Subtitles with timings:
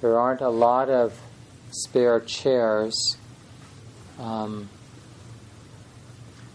[0.00, 1.18] there aren't a lot of
[1.70, 3.16] spare chairs.
[4.18, 4.68] Um,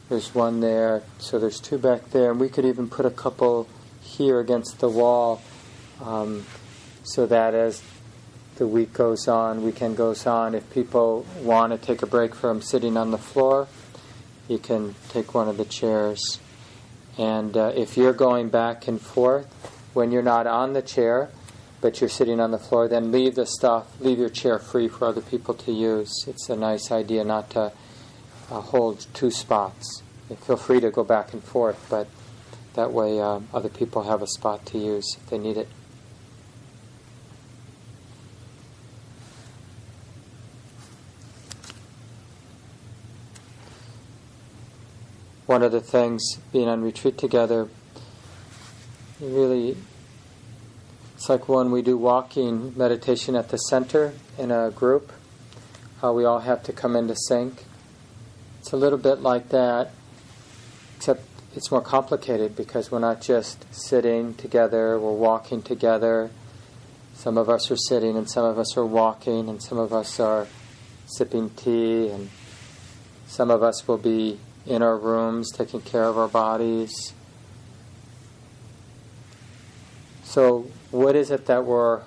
[0.09, 3.67] there's one there, so there's two back there, and we could even put a couple
[4.01, 5.42] here against the wall
[6.01, 6.45] um,
[7.03, 7.81] so that as
[8.57, 12.62] the week goes on, weekend goes on, if people want to take a break from
[12.62, 13.68] sitting on the floor,
[14.48, 16.39] you can take one of the chairs.
[17.18, 19.48] And uh, if you're going back and forth,
[19.93, 21.30] when you're not on the chair,
[21.81, 25.07] but you're sitting on the floor, then leave the stuff, leave your chair free for
[25.07, 26.25] other people to use.
[26.27, 27.71] It's a nice idea not to
[28.52, 30.02] uh, hold two spots.
[30.45, 32.07] feel free to go back and forth, but
[32.73, 35.67] that way uh, other people have a spot to use if they need it.
[45.45, 47.69] One of the things being on retreat together
[49.21, 49.77] really
[51.25, 55.11] it's like when we do walking meditation at the center in a group,
[55.99, 57.66] how we all have to come into sync.
[58.59, 59.89] It's a little bit like that,
[60.95, 61.23] except
[61.55, 66.30] it's more complicated because we're not just sitting together, we're walking together.
[67.16, 70.19] Some of us are sitting and some of us are walking and some of us
[70.19, 70.45] are
[71.07, 72.30] sipping tea and
[73.25, 77.16] some of us will be in our rooms taking care of our bodies.
[80.23, 82.01] So, what is it that we're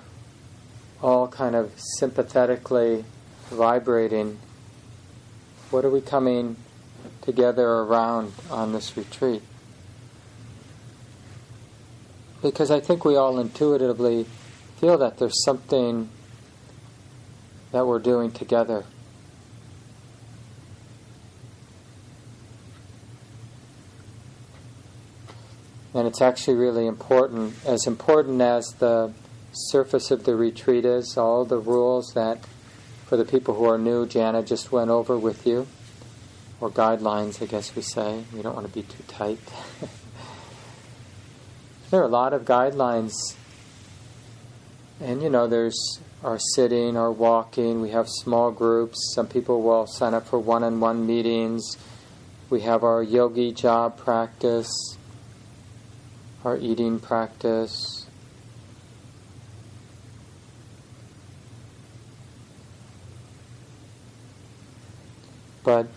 [0.99, 3.05] all kind of sympathetically
[3.51, 4.39] vibrating?
[5.69, 6.55] What are we coming
[7.21, 9.43] together around on this retreat?
[12.41, 14.25] Because I think we all intuitively
[14.79, 16.09] feel that there's something
[17.71, 18.85] that we're doing together.
[25.93, 29.11] And it's actually really important, as important as the
[29.51, 32.45] surface of the retreat is, all the rules that,
[33.05, 35.65] for the people who are new, Jana just went over with you,
[36.61, 38.23] or guidelines, I guess we say.
[38.33, 39.39] We don't want to be too tight.
[41.89, 43.13] there are a lot of guidelines.
[45.01, 49.13] And you know, there's our sitting, our walking, we have small groups.
[49.15, 51.77] Some people will sign up for one on one meetings.
[52.51, 54.97] We have our yogi job practice
[56.43, 58.05] our eating practice.
[65.63, 65.87] But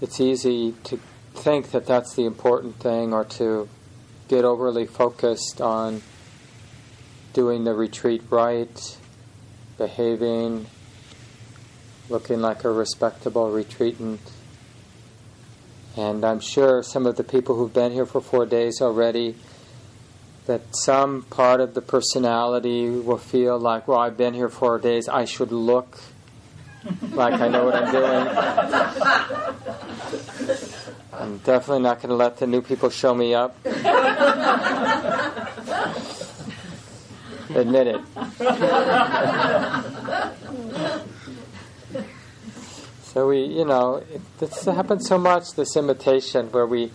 [0.00, 1.00] it's easy to
[1.34, 3.68] think that that's the important thing or to
[4.28, 6.02] get overly focused on
[7.32, 8.98] doing the retreat right,
[9.78, 10.66] behaving,
[12.08, 14.20] looking like a respectable retreatant.
[15.96, 19.34] And I'm sure some of the people who've been here for four days already,
[20.46, 25.08] that some part of the personality will feel like, well, I've been here four days,
[25.08, 26.00] I should look
[27.12, 28.28] like I know what I'm doing.
[31.12, 33.56] I'm definitely not going to let the new people show me up.
[37.54, 38.00] Admit it.
[43.12, 46.92] So we, you know, it, this happens so much, this imitation, where we,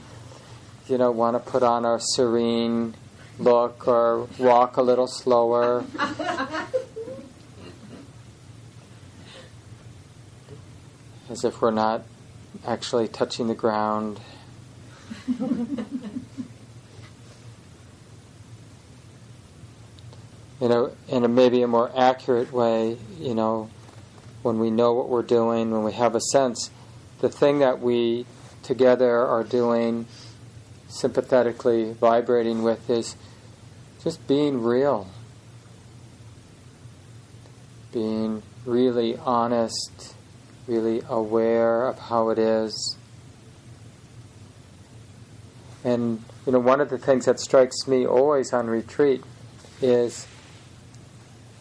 [0.88, 2.94] you know, want to put on our serene
[3.38, 5.84] look or walk a little slower.
[11.30, 12.06] As if we're not
[12.66, 14.22] actually touching the ground.
[15.28, 15.59] you
[20.62, 23.70] know, in a maybe a more accurate way, you know,
[24.46, 26.70] when we know what we're doing, when we have a sense,
[27.20, 28.28] the thing that we
[28.62, 30.06] together are doing,
[30.88, 33.16] sympathetically vibrating with, is
[34.04, 35.10] just being real.
[37.92, 40.14] Being really honest,
[40.68, 42.98] really aware of how it is.
[45.84, 49.24] And you know, one of the things that strikes me always on retreat
[49.82, 50.28] is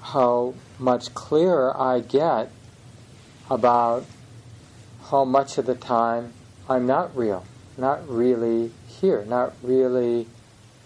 [0.02, 2.50] how much clearer I get
[3.50, 4.04] about
[5.10, 6.32] how much of the time
[6.68, 7.44] I'm not real,
[7.76, 10.26] not really here, not really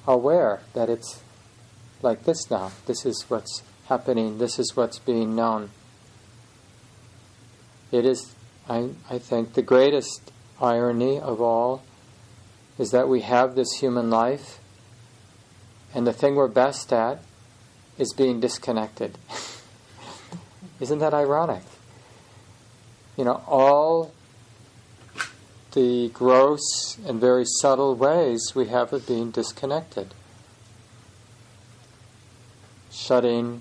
[0.06, 1.20] aware that it's
[2.02, 2.72] like this now.
[2.86, 5.70] This is what's happening, this is what's being known.
[7.90, 8.34] It is,
[8.68, 11.82] I, I think, the greatest irony of all
[12.78, 14.58] is that we have this human life,
[15.94, 17.22] and the thing we're best at
[17.98, 19.16] is being disconnected.
[20.80, 21.62] Isn't that ironic?
[23.18, 24.12] You know, all
[25.72, 30.14] the gross and very subtle ways we have of being disconnected.
[32.98, 33.60] shutting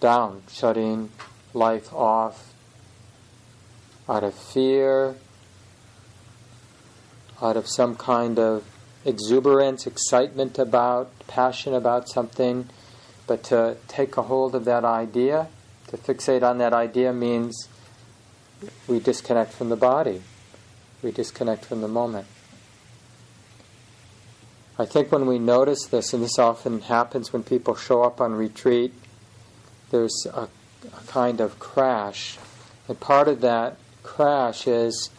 [0.00, 1.10] down, shutting
[1.54, 2.52] life off
[4.08, 5.14] out of fear,
[7.40, 8.64] out of some kind of
[9.04, 12.68] exuberance, excitement about, passion about something,
[13.26, 15.46] but to take a hold of that idea,
[15.88, 17.68] to fixate on that idea means
[18.86, 20.22] we disconnect from the body,
[21.02, 22.26] we disconnect from the moment.
[24.78, 28.34] I think when we notice this, and this often happens when people show up on
[28.34, 28.94] retreat,
[29.90, 30.48] there's a,
[30.86, 32.38] a kind of crash.
[32.88, 35.10] And part of that crash is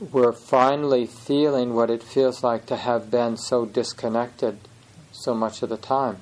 [0.00, 4.58] we're finally feeling what it feels like to have been so disconnected
[5.10, 6.18] so much of the time.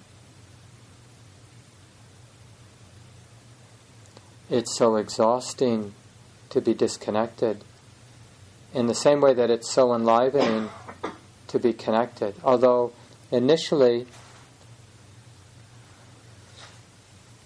[4.48, 5.94] It's so exhausting
[6.50, 7.64] to be disconnected.
[8.72, 10.70] In the same way that it's so enlivening
[11.48, 12.34] to be connected.
[12.44, 12.92] Although
[13.30, 14.06] initially,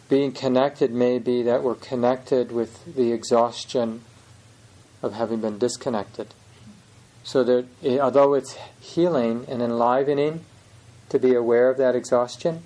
[0.08, 4.02] being connected may be that we're connected with the exhaustion
[5.02, 6.34] of having been disconnected.
[7.22, 7.66] So that
[8.00, 10.44] although it's healing and enlivening
[11.08, 12.62] to be aware of that exhaustion,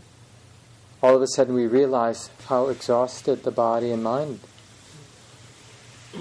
[1.04, 4.40] all of a sudden we realize how exhausted the body and mind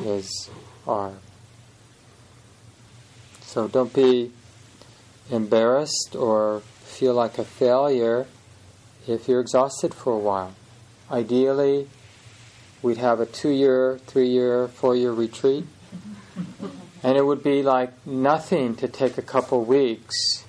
[0.04, 0.50] is
[0.86, 1.14] are.
[3.40, 4.34] So don't be
[5.32, 8.28] embarrassed or feel like a failure
[9.08, 10.54] if you're exhausted for a while.
[11.10, 11.88] Ideally,
[12.82, 15.66] we'd have a two year, three year, four year retreat.
[17.02, 20.44] And it would be like nothing to take a couple weeks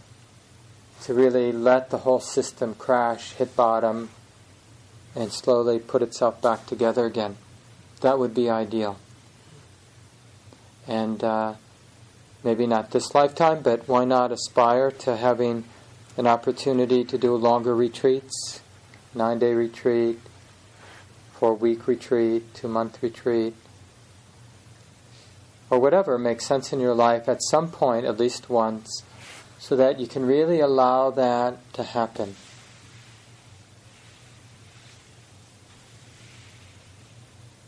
[1.03, 4.11] to really let the whole system crash, hit bottom,
[5.15, 7.37] and slowly put itself back together again.
[8.01, 8.99] That would be ideal.
[10.87, 11.55] And uh,
[12.43, 15.65] maybe not this lifetime, but why not aspire to having
[16.17, 18.61] an opportunity to do longer retreats,
[19.15, 20.21] nine day retreat,
[21.33, 23.55] four week retreat, two month retreat,
[25.71, 29.03] or whatever makes sense in your life at some point, at least once,
[29.59, 32.37] so that you can really allow that to happen.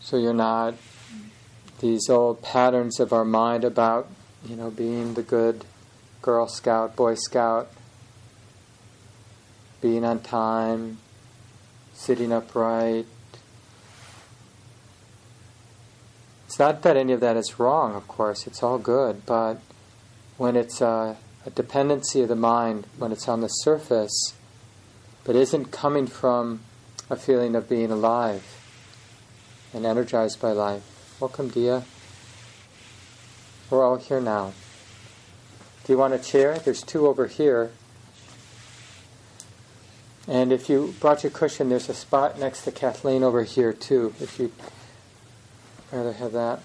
[0.06, 0.74] So you're not
[1.80, 4.08] these old patterns of our mind about
[4.46, 5.64] you know, being the good
[6.22, 7.68] Girl Scout, Boy Scout,
[9.80, 10.98] being on time,
[11.92, 13.06] sitting upright.
[16.46, 19.60] It's not that any of that is wrong, of course, it's all good, but
[20.36, 24.34] when it's a, a dependency of the mind, when it's on the surface,
[25.24, 26.60] but isn't coming from
[27.10, 28.55] a feeling of being alive
[29.72, 30.82] and energized by life.
[31.20, 31.84] Welcome, Dia.
[33.70, 34.52] We're all here now.
[35.84, 36.58] Do you want a chair?
[36.58, 37.70] There's two over here.
[40.28, 44.12] And if you brought your cushion, there's a spot next to Kathleen over here too,
[44.20, 44.52] if you'd
[45.92, 46.60] rather have that.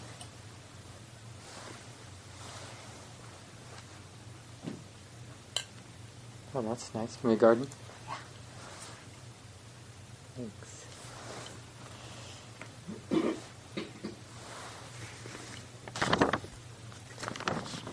[6.53, 7.15] Oh, that's nice.
[7.15, 7.67] From your garden?
[8.07, 8.15] Yeah.
[10.35, 10.70] Thanks.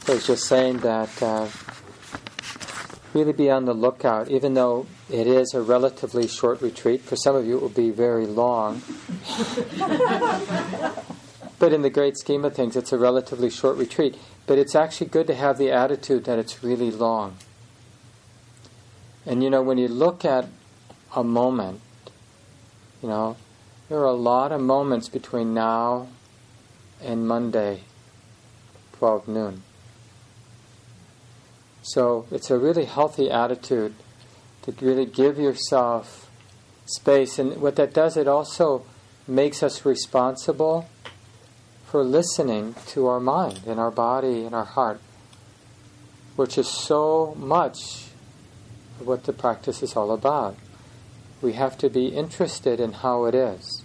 [0.08, 1.46] Was just saying that uh,
[3.12, 7.02] really be on the lookout, even though it is a relatively short retreat.
[7.02, 8.80] For some of you, it will be very long.
[11.58, 14.16] but in the great scheme of things, it's a relatively short retreat.
[14.46, 17.36] But it's actually good to have the attitude that it's really long.
[19.26, 20.48] And you know, when you look at
[21.14, 21.82] a moment,
[23.02, 23.36] you know,
[23.90, 26.08] there are a lot of moments between now
[27.02, 27.82] and Monday,
[28.94, 29.64] 12 noon.
[31.88, 33.94] So it's a really healthy attitude
[34.62, 36.30] to really give yourself
[36.84, 37.38] space.
[37.38, 38.84] And what that does, it also
[39.26, 40.86] makes us responsible
[41.86, 45.00] for listening to our mind and our body and our heart,
[46.36, 48.08] which is so much
[48.98, 50.56] what the practice is all about.
[51.40, 53.82] We have to be interested in how it is.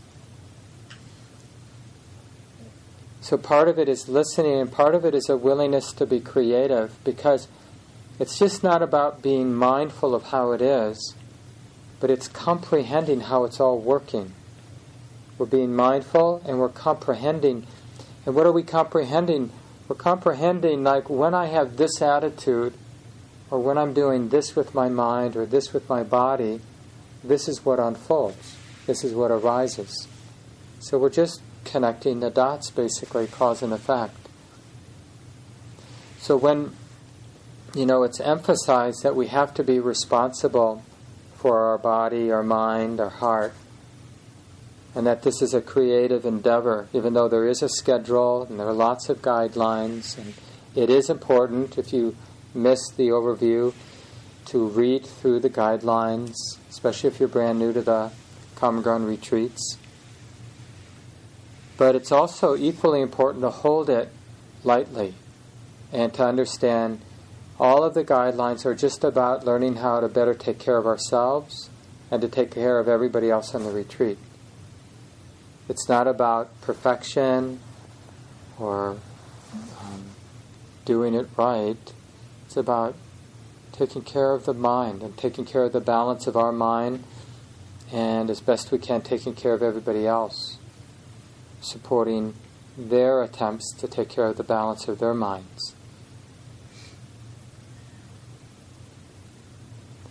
[3.21, 6.19] So part of it is listening, and part of it is a willingness to be
[6.19, 7.47] creative because
[8.19, 11.15] it's just not about being mindful of how it is,
[11.99, 14.33] but it's comprehending how it's all working.
[15.37, 17.65] We're being mindful and we're comprehending.
[18.25, 19.51] And what are we comprehending?
[19.87, 22.73] We're comprehending like when I have this attitude,
[23.49, 26.59] or when I'm doing this with my mind or this with my body,
[27.23, 28.57] this is what unfolds.
[28.87, 30.07] This is what arises.
[30.79, 34.17] So we're just connecting the dots, basically, cause and effect.
[36.17, 36.75] So when
[37.73, 40.83] you know, it's emphasized that we have to be responsible
[41.35, 43.53] for our body, our mind, our heart.
[44.95, 48.67] And that this is a creative endeavor, even though there is a schedule and there
[48.67, 50.17] are lots of guidelines.
[50.19, 50.35] And
[50.75, 52.15] it is important, if you
[52.53, 53.73] miss the overview,
[54.45, 56.35] to read through the guidelines,
[56.69, 58.11] especially if you're brand new to the
[58.55, 59.77] Common Ground retreats.
[61.75, 64.09] But it's also equally important to hold it
[64.63, 65.15] lightly
[65.91, 67.01] and to understand
[67.59, 71.69] all of the guidelines are just about learning how to better take care of ourselves
[72.09, 74.17] and to take care of everybody else on the retreat.
[75.69, 77.59] It's not about perfection
[78.59, 78.97] or
[79.81, 80.03] um,
[80.85, 81.93] doing it right.
[82.45, 82.95] It's about
[83.71, 87.03] taking care of the mind and taking care of the balance of our mind
[87.91, 90.57] and as best we can taking care of everybody else,
[91.61, 92.33] supporting
[92.77, 95.72] their attempts to take care of the balance of their minds.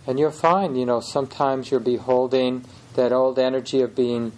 [0.05, 4.33] And you'll find, you know, sometimes you're beholding that old energy of being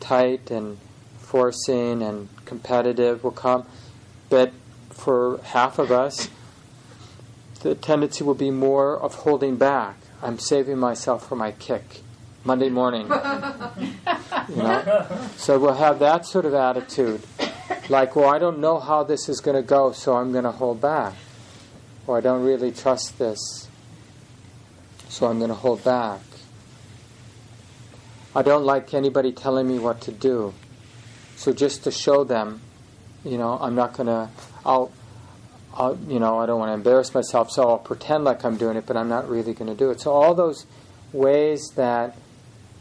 [0.00, 0.78] tight and
[1.18, 3.66] forcing and competitive will come.
[4.30, 4.52] But
[4.90, 6.28] for half of us,
[7.60, 9.96] the tendency will be more of holding back.
[10.22, 12.00] I'm saving myself for my kick
[12.44, 13.02] Monday morning.
[14.48, 15.28] you know?
[15.36, 17.22] So we'll have that sort of attitude.
[17.88, 20.52] Like, well, I don't know how this is going to go, so I'm going to
[20.52, 21.14] hold back.
[22.06, 23.68] Or I don't really trust this
[25.14, 26.20] so I'm going to hold back.
[28.34, 30.52] I don't like anybody telling me what to do.
[31.36, 32.60] So just to show them,
[33.24, 34.28] you know, I'm not going to,
[34.66, 34.90] I'll,
[35.72, 38.76] I'll, you know, I don't want to embarrass myself, so I'll pretend like I'm doing
[38.76, 40.00] it, but I'm not really going to do it.
[40.00, 40.66] So all those
[41.12, 42.18] ways that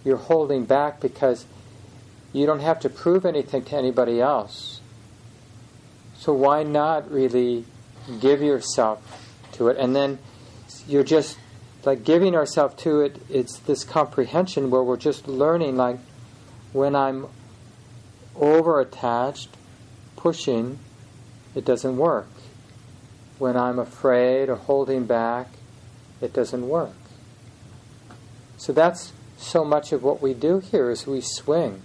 [0.03, 1.45] you're holding back because
[2.33, 4.81] you don't have to prove anything to anybody else.
[6.17, 7.65] So why not really
[8.19, 9.77] give yourself to it?
[9.77, 10.17] And then
[10.87, 11.37] you're just
[11.85, 15.99] like giving ourselves to it, it's this comprehension where we're just learning, like,
[16.71, 17.27] when I'm
[18.35, 19.49] over attached,
[20.15, 20.79] pushing,
[21.55, 22.27] it doesn't work.
[23.37, 25.47] When I'm afraid or holding back,
[26.21, 26.93] it doesn't work.
[28.57, 31.81] So that's so much of what we do here is we swing.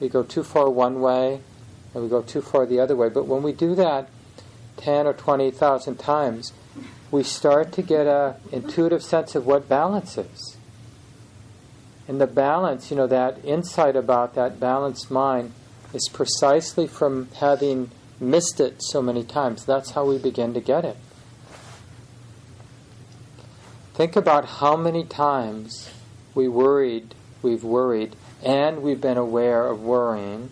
[0.00, 1.40] We go too far one way
[1.92, 3.08] and we go too far the other way.
[3.08, 4.08] But when we do that
[4.78, 6.52] 10 or 20,000 times,
[7.14, 10.56] we start to get a intuitive sense of what balance is.
[12.08, 15.52] And the balance, you know, that insight about that balanced mind
[15.92, 19.64] is precisely from having missed it so many times.
[19.64, 20.96] That's how we begin to get it.
[23.94, 25.90] Think about how many times
[26.34, 30.50] we worried, we've worried, and we've been aware of worrying,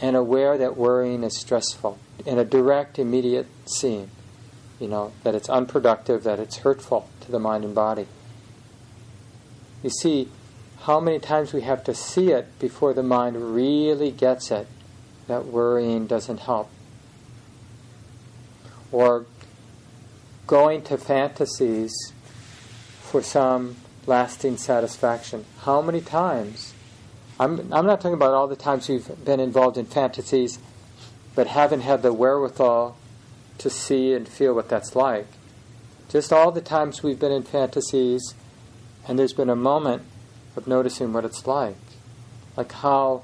[0.00, 4.10] and aware that worrying is stressful in a direct, immediate scene
[4.80, 8.06] you know, that it's unproductive, that it's hurtful to the mind and body.
[9.82, 10.28] You see
[10.80, 14.66] how many times we have to see it before the mind really gets it
[15.26, 16.70] that worrying doesn't help.
[18.90, 19.26] Or
[20.46, 21.92] going to fantasies
[23.02, 25.44] for some lasting satisfaction.
[25.60, 26.72] How many times?
[27.38, 30.58] I'm, I'm not talking about all the times we've been involved in fantasies
[31.38, 32.96] but haven't had the wherewithal
[33.58, 35.26] to see and feel what that's like.
[36.08, 38.34] Just all the times we've been in fantasies
[39.06, 40.02] and there's been a moment
[40.56, 41.76] of noticing what it's like.
[42.56, 43.22] Like how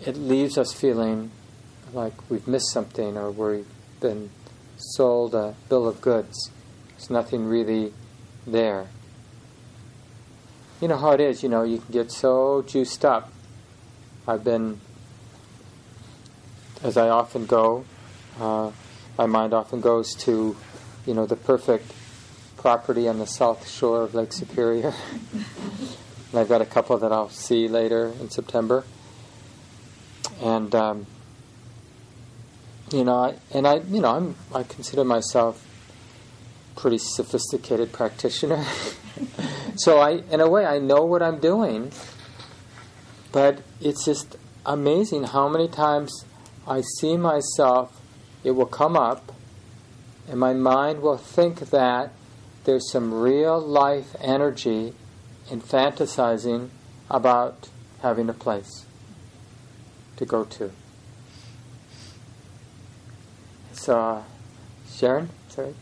[0.00, 1.30] it leaves us feeling
[1.92, 3.66] like we've missed something or we've
[4.00, 4.30] been
[4.76, 6.50] sold a bill of goods.
[6.90, 7.92] There's nothing really
[8.46, 8.86] there.
[10.80, 13.32] You know how it is, you know, you can get so juiced up.
[14.26, 14.80] I've been,
[16.82, 17.84] as I often go,
[18.40, 18.70] uh,
[19.18, 20.56] my mind often goes to,
[21.06, 21.92] you know, the perfect
[22.56, 24.94] property on the south shore of Lake Superior.
[25.32, 28.84] and I've got a couple that I'll see later in September.
[30.40, 31.06] And um,
[32.90, 35.64] you know, I, and I, you know, I'm I consider myself
[36.76, 38.64] pretty sophisticated practitioner.
[39.76, 41.92] so I, in a way, I know what I'm doing.
[43.32, 46.24] But it's just amazing how many times
[46.66, 48.00] I see myself
[48.44, 49.32] it will come up,
[50.28, 52.12] and my mind will think that
[52.64, 54.94] there's some real life energy
[55.50, 56.68] in fantasizing
[57.10, 57.68] about
[58.02, 58.86] having a place
[60.16, 60.70] to go to.
[63.72, 64.22] So, uh,
[64.90, 65.74] Sharon, sorry,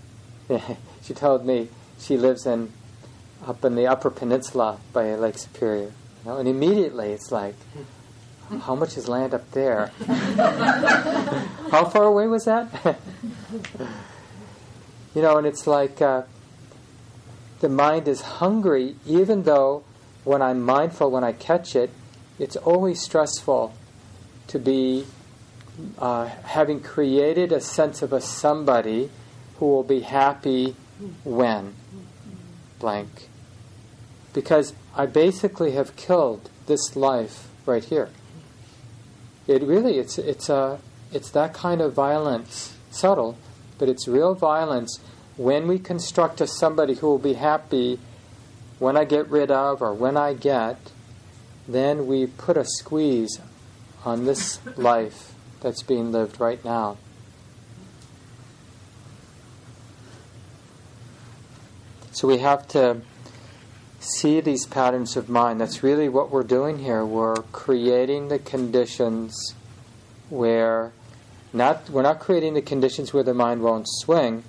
[1.03, 2.73] she told me she lives in
[3.47, 5.93] up in the Upper Peninsula by Lake Superior, you
[6.25, 7.57] know, and immediately it's like
[8.61, 9.91] how much is land up there?
[11.71, 12.69] How far away was that?
[15.15, 16.23] you know, and it's like, uh,
[17.61, 19.85] the mind is hungry, even though
[20.25, 21.91] when I'm mindful, when I catch it,
[22.39, 23.73] it's always stressful
[24.49, 25.07] to be
[25.99, 29.11] uh, having created a sense of a somebody
[29.59, 30.77] who will be happy
[31.25, 31.75] when
[32.79, 33.29] blank.
[34.33, 38.11] Because I basically have killed this life right here.
[39.47, 40.79] It really it's it's a
[41.13, 43.37] it's that kind of violence, subtle,
[43.79, 44.99] but it's real violence
[45.37, 47.99] when we construct a somebody who will be happy
[48.79, 50.91] when I get rid of or when I get,
[51.69, 53.41] then we put a squeeze
[54.05, 56.99] on this life that's being lived right now.
[62.11, 63.01] So we have to
[64.03, 65.61] see these patterns of mind.
[65.61, 67.05] That's really what we're doing here.
[67.05, 69.55] We're creating the conditions
[70.29, 70.93] where
[71.53, 74.45] not we're not creating the conditions where the mind won't swing.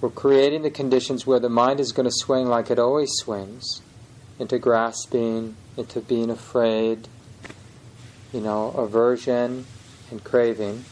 [0.00, 3.80] We're creating the conditions where the mind is going to swing like it always swings
[4.38, 7.08] into grasping, into being afraid,
[8.32, 9.64] you know, aversion
[10.10, 10.84] and craving.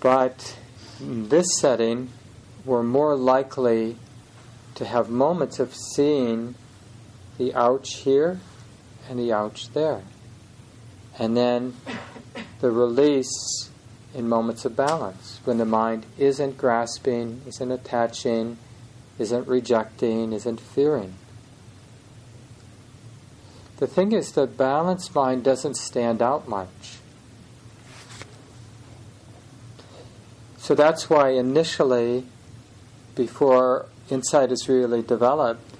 [0.00, 0.56] But
[1.00, 2.10] in this setting,
[2.64, 3.96] we're more likely
[4.76, 6.54] to have moments of seeing
[7.38, 8.38] the ouch here
[9.08, 10.02] and the ouch there.
[11.18, 11.74] And then
[12.60, 13.70] the release
[14.14, 18.58] in moments of balance, when the mind isn't grasping, isn't attaching,
[19.18, 21.14] isn't rejecting, isn't fearing.
[23.78, 26.98] The thing is, the balanced mind doesn't stand out much.
[30.58, 32.24] So that's why initially,
[33.14, 35.76] before insight is really developed,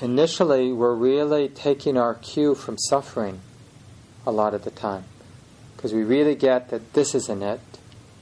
[0.00, 3.40] initially we're really taking our cue from suffering
[4.26, 5.04] a lot of the time.
[5.76, 7.60] Because we really get that this isn't it,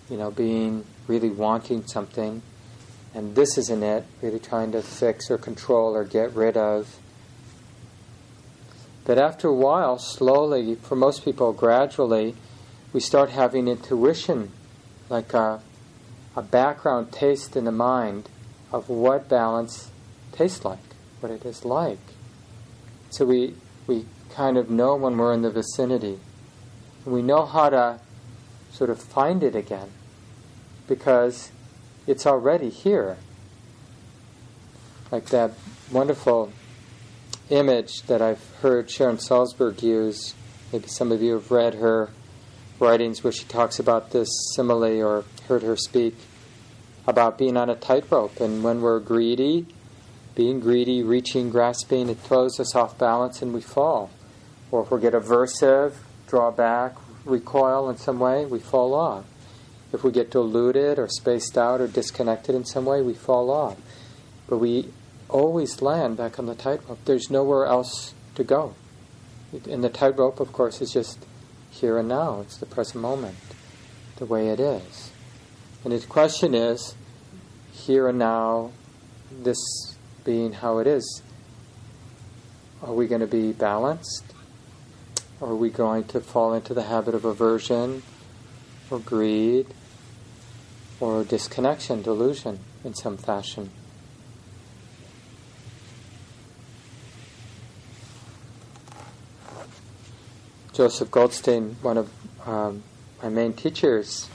[0.08, 2.42] you know, being really wanting something,
[3.14, 6.98] and this isn't it, really trying to fix or control or get rid of.
[9.04, 12.36] But after a while, slowly, for most people, gradually,
[12.92, 14.52] we start having intuition,
[15.08, 15.60] like a,
[16.36, 18.28] a background taste in the mind
[18.72, 19.90] of what balance
[20.32, 20.78] tastes like,
[21.20, 21.98] what it is like.
[23.10, 23.54] So we,
[23.86, 26.18] we kind of know when we're in the vicinity.
[27.04, 28.00] And we know how to
[28.70, 29.90] sort of find it again
[30.86, 31.50] because
[32.06, 33.16] it's already here.
[35.10, 35.52] Like that
[35.90, 36.52] wonderful
[37.48, 40.34] image that I've heard Sharon Salzberg use.
[40.72, 42.10] Maybe some of you have read her
[42.78, 46.14] writings where she talks about this simile or heard her speak
[47.08, 48.38] about being on a tightrope.
[48.38, 49.66] And when we're greedy,
[50.34, 54.10] being greedy, reaching, grasping, it throws us off balance and we fall.
[54.70, 55.94] Or if we get aversive,
[56.26, 56.94] draw back,
[57.24, 59.24] recoil in some way, we fall off.
[59.90, 63.78] If we get deluded or spaced out or disconnected in some way, we fall off.
[64.46, 64.90] But we
[65.30, 67.02] always land back on the tightrope.
[67.06, 68.74] There's nowhere else to go.
[69.66, 71.24] And the tightrope, of course, is just
[71.70, 72.42] here and now.
[72.42, 73.36] It's the present moment,
[74.16, 75.10] the way it is.
[75.84, 76.94] And the question is
[77.86, 78.72] here and now,
[79.30, 79.58] this
[80.24, 81.22] being how it is,
[82.82, 84.24] are we going to be balanced?
[85.40, 88.02] Or are we going to fall into the habit of aversion
[88.90, 89.66] or greed
[91.00, 93.70] or disconnection, delusion in some fashion?
[100.72, 102.08] Joseph Goldstein, one of
[102.46, 102.84] um,
[103.20, 104.28] my main teachers,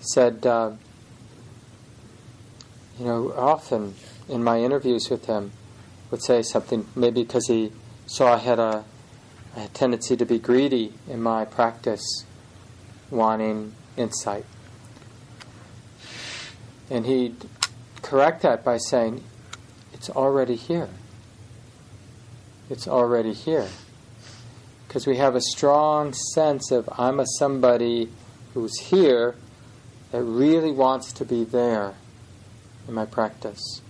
[0.00, 0.70] said, uh,
[2.98, 3.94] you know, often
[4.28, 5.52] in my interviews with him,
[6.10, 7.72] would say something, maybe because he
[8.06, 8.84] saw I had a,
[9.56, 12.24] a tendency to be greedy in my practice,
[13.10, 14.44] wanting insight.
[16.90, 17.48] And he'd
[18.02, 19.24] correct that by saying,
[19.92, 20.90] it's already here.
[22.70, 23.68] It's already here.
[24.86, 28.10] Because we have a strong sense of I'm a somebody
[28.52, 29.34] who's here
[30.12, 31.94] that really wants to be there
[32.86, 33.82] in my practice.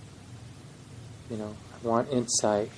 [1.29, 2.69] You know, I want insight.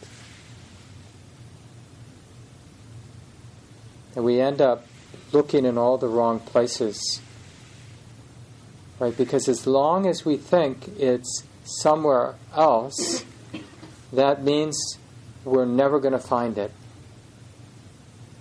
[4.16, 4.86] And we end up
[5.32, 7.22] looking in all the wrong places.
[9.00, 9.16] Right?
[9.16, 13.24] Because as long as we think it's somewhere else,
[14.12, 14.98] that means
[15.44, 16.72] we're never going to find it.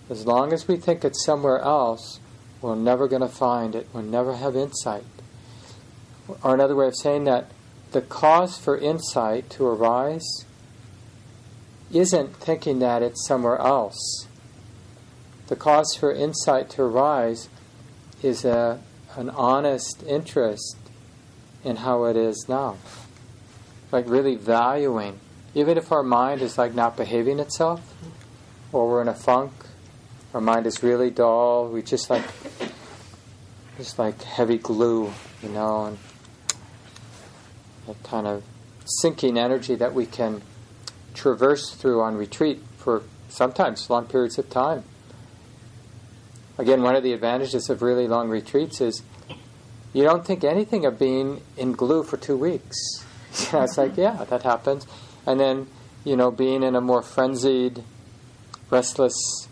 [0.09, 2.21] As long as we think it's somewhere else,
[2.63, 3.89] we're never going to find it.
[3.93, 5.05] We'll never have insight.
[6.43, 7.51] Or another way of saying that,
[7.97, 10.45] the cause for insight to arise
[11.91, 14.27] isn't thinking that it's somewhere else.
[15.47, 17.49] The cause for insight to arise
[18.23, 18.83] is a,
[19.17, 20.77] an honest interest
[21.65, 22.77] in how it is now.
[23.91, 25.19] like really valuing,
[25.55, 27.81] even if our mind is like not behaving itself,
[28.75, 29.53] or we're in a funk,
[30.35, 32.27] our mind is really dull, we just like,
[33.79, 35.11] just like heavy glue,
[35.43, 35.99] you know, and
[37.87, 38.43] that kind of
[38.85, 40.43] sinking energy that we can
[41.15, 44.85] traverse through on retreat for sometimes long periods of time.
[46.59, 49.03] Again, one of the advantages of really long retreats is
[49.93, 53.05] you don't think anything of being in glue for two weeks.
[53.53, 54.87] it's like, yeah, that happens.
[55.27, 55.67] And then,
[56.05, 57.83] you know, being in a more frenzied,
[58.71, 59.49] restless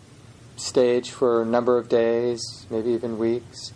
[0.55, 3.73] stage for a number of days, maybe even weeks,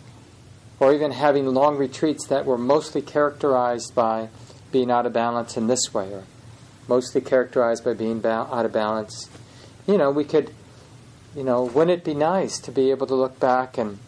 [0.78, 4.28] or even having long retreats that were mostly characterized by
[4.70, 6.24] being out of balance in this way, or
[6.88, 9.28] mostly characterized by being ba- out of balance.
[9.86, 10.52] You know, we could,
[11.34, 13.98] you know, wouldn't it be nice to be able to look back and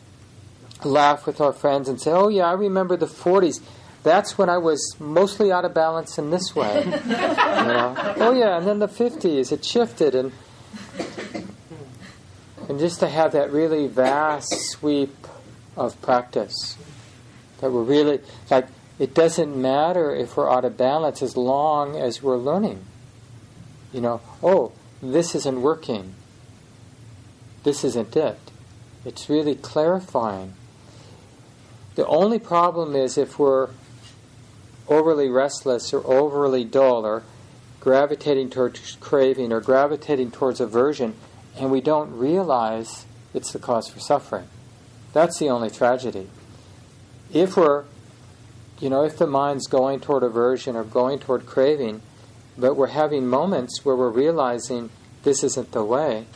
[0.84, 3.60] laugh with our friends and say, oh, yeah, I remember the 40s.
[4.02, 6.82] That's when I was mostly out of balance in this way.
[6.84, 7.94] you know?
[8.16, 10.14] Oh, yeah, and then the 50s, it shifted.
[10.14, 10.32] And,
[12.68, 15.14] and just to have that really vast sweep
[15.76, 16.76] of practice
[17.60, 18.20] that we're really,
[18.50, 18.66] like,
[18.98, 22.84] it doesn't matter if we're out of balance as long as we're learning.
[23.92, 26.14] You know, oh, this isn't working.
[27.64, 28.38] This isn't it.
[29.04, 30.54] It's really clarifying.
[31.94, 33.70] The only problem is if we're
[34.88, 37.22] overly restless or overly dull or
[37.80, 41.14] gravitating towards craving or gravitating towards aversion
[41.58, 44.48] and we don't realize it's the cause for suffering.
[45.12, 46.28] That's the only tragedy.
[47.32, 47.84] If we're
[48.82, 52.02] you know, if the mind's going toward aversion or going toward craving,
[52.58, 54.90] but we're having moments where we're realizing
[55.22, 56.26] this isn't the way,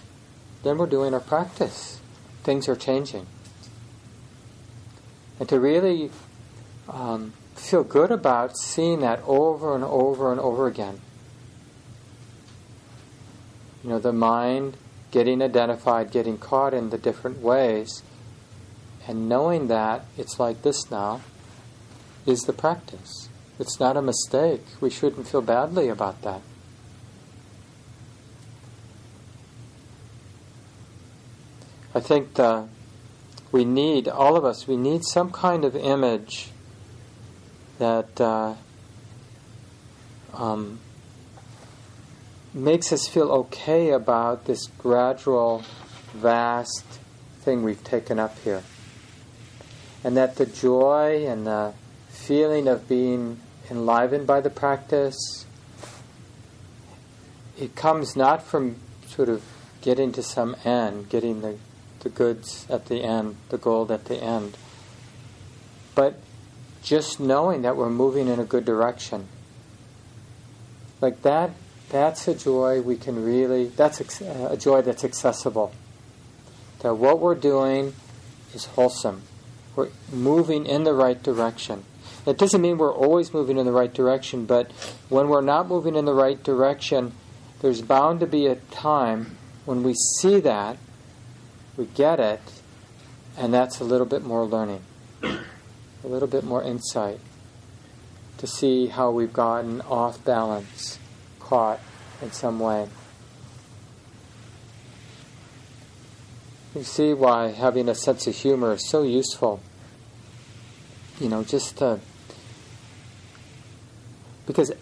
[0.63, 2.01] then we're doing our practice.
[2.45, 3.27] Things are changing.
[5.41, 6.13] And to really
[6.89, 11.01] um, feel good about seeing that over and over and over again.
[13.83, 14.77] You know, the mind
[15.11, 18.05] getting identified, getting caught in the different ways,
[19.09, 21.23] and knowing that it's like this now
[22.27, 23.29] is the practice.
[23.59, 24.63] It's not a mistake.
[24.81, 26.43] We shouldn't feel badly about that.
[31.95, 32.69] I think the,
[33.53, 36.51] we need, all of us, we need some kind of image
[37.79, 38.55] that uh,
[40.35, 40.81] um,
[42.53, 45.63] makes us feel okay about this gradual,
[46.13, 46.85] vast
[47.41, 48.63] thing we've taken up here.
[50.05, 51.73] And that the joy and the
[52.27, 53.39] feeling of being
[53.71, 55.47] enlivened by the practice,
[57.57, 58.75] it comes not from
[59.07, 59.45] sort of
[59.81, 61.57] getting to some end, getting the,
[62.01, 64.57] the goods at the end, the gold at the end,
[65.95, 66.19] but
[66.83, 69.29] just knowing that we're moving in a good direction.
[71.01, 71.51] Like that,
[71.91, 75.73] that's a joy we can really, that's uh, a joy that's accessible.
[76.81, 77.95] That what we're doing
[78.53, 79.23] is wholesome.
[79.77, 81.85] We're moving in the right direction.
[82.27, 84.73] That doesn't mean we're always moving in the right direction, but
[85.09, 87.13] when we're not moving in the right direction,
[87.61, 90.77] there's bound to be a time when we see that,
[91.77, 92.41] we get it,
[93.39, 94.83] and that's a little bit more learning,
[95.23, 95.39] a
[96.03, 97.21] little bit more insight
[98.39, 100.99] to see how we've gotten off balance,
[101.39, 101.79] caught
[102.21, 102.89] in some way.
[106.75, 109.61] You see why having a sense of humor is so useful.
[111.21, 112.01] You know, just to
[114.47, 114.73] because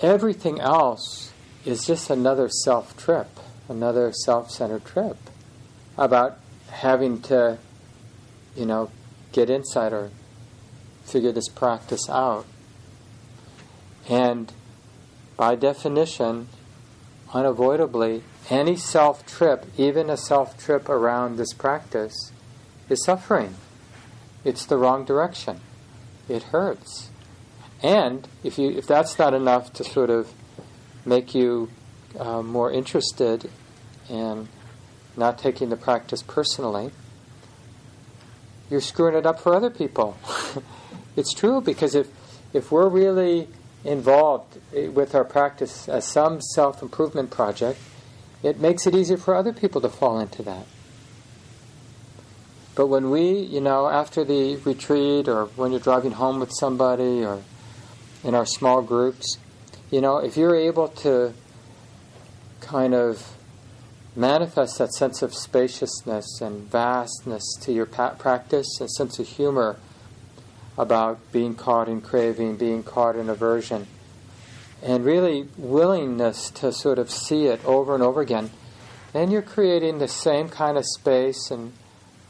[0.00, 1.32] everything else
[1.64, 3.28] is just another self trip,
[3.68, 5.16] another self centered trip
[5.96, 6.38] about
[6.70, 7.58] having to,
[8.56, 8.90] you know,
[9.32, 10.10] get inside or
[11.04, 12.46] figure this practice out.
[14.08, 14.52] And
[15.36, 16.48] by definition,
[17.32, 22.32] unavoidably, any self trip, even a self trip around this practice,
[22.88, 23.54] is suffering.
[24.44, 25.60] It's the wrong direction.
[26.28, 27.10] It hurts.
[27.82, 30.32] And if you if that's not enough to sort of
[31.04, 31.70] make you
[32.18, 33.50] uh, more interested
[34.08, 34.48] in
[35.16, 36.90] not taking the practice personally,
[38.70, 40.16] you're screwing it up for other people.
[41.16, 42.08] it's true because if
[42.52, 43.48] if we're really
[43.84, 47.78] involved with our practice as some self improvement project,
[48.42, 50.66] it makes it easier for other people to fall into that.
[52.74, 57.24] But when we, you know, after the retreat or when you're driving home with somebody
[57.24, 57.42] or
[58.24, 59.38] in our small groups.
[59.90, 61.32] You know, if you're able to
[62.60, 63.36] kind of
[64.16, 69.76] manifest that sense of spaciousness and vastness to your practice, a sense of humor
[70.76, 73.86] about being caught in craving, being caught in aversion,
[74.82, 78.50] and really willingness to sort of see it over and over again,
[79.12, 81.72] then you're creating the same kind of space and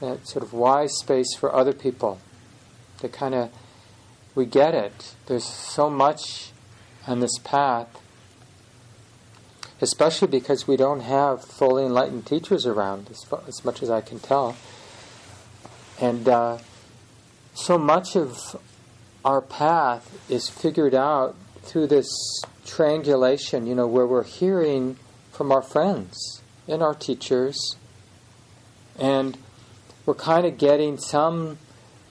[0.00, 2.20] that sort of wise space for other people.
[2.98, 3.50] To kind of,
[4.34, 5.14] we get it.
[5.26, 6.50] There's so much
[7.06, 7.88] on this path,
[9.80, 14.00] especially because we don't have fully enlightened teachers around, as, far, as much as I
[14.00, 14.56] can tell.
[16.00, 16.58] And uh,
[17.54, 18.60] so much of
[19.24, 22.08] our path is figured out through this
[22.64, 24.96] triangulation, you know, where we're hearing
[25.32, 27.76] from our friends and our teachers,
[28.98, 29.38] and
[30.06, 31.58] we're kind of getting some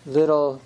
[0.06, 0.62] little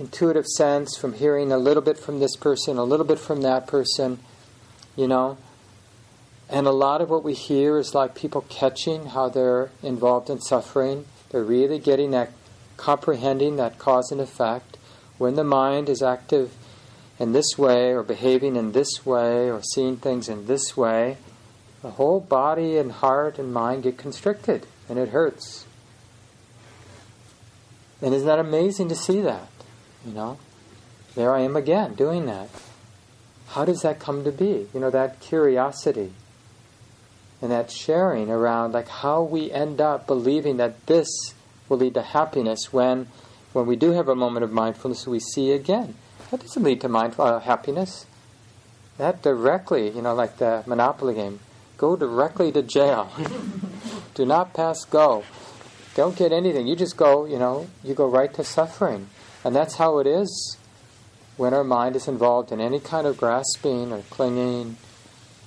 [0.00, 3.66] intuitive sense from hearing a little bit from this person, a little bit from that
[3.66, 4.18] person,
[4.96, 5.36] you know.
[6.48, 10.40] And a lot of what we hear is like people catching how they're involved in
[10.40, 11.04] suffering.
[11.30, 12.32] They're really getting that,
[12.76, 14.78] comprehending that cause and effect.
[15.18, 16.52] When the mind is active
[17.18, 21.18] in this way, or behaving in this way, or seeing things in this way,
[21.82, 25.66] the whole body and heart and mind get constricted, and it hurts.
[28.00, 29.49] And isn't that amazing to see that?
[30.04, 30.38] You know,
[31.14, 32.48] there I am again doing that.
[33.48, 34.68] How does that come to be?
[34.72, 36.12] You know, that curiosity
[37.42, 41.08] and that sharing around like how we end up believing that this
[41.68, 43.06] will lead to happiness when
[43.52, 45.94] when we do have a moment of mindfulness we see again.
[46.30, 48.06] That doesn't lead to mindful uh, happiness.
[48.98, 51.40] That directly, you know, like the Monopoly game,
[51.76, 53.10] go directly to jail.
[54.14, 55.24] do not pass go.
[55.96, 56.68] Don't get anything.
[56.68, 59.08] You just go, you know, you go right to suffering.
[59.44, 60.58] And that's how it is
[61.36, 64.76] when our mind is involved in any kind of grasping or clinging,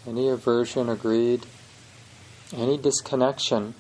[0.08, 1.46] any aversion or greed,
[2.52, 3.76] any disconnection,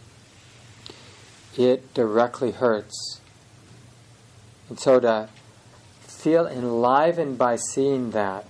[1.57, 3.19] it directly hurts.
[4.69, 5.29] And so to
[6.01, 8.45] feel enlivened by seeing that,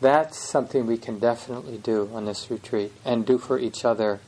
[0.00, 4.20] that's something we can definitely do on this retreat and do for each other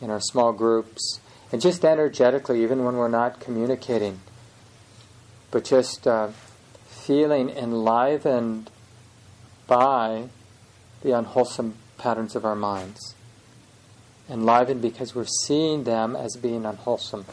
[0.00, 4.20] in our small groups and just energetically, even when we're not communicating
[5.50, 6.28] but just uh,
[6.86, 8.70] feeling enlivened
[9.66, 10.28] by
[11.02, 13.14] the unwholesome patterns of our minds.
[14.28, 17.24] Enlivened because we're seeing them as being unwholesome.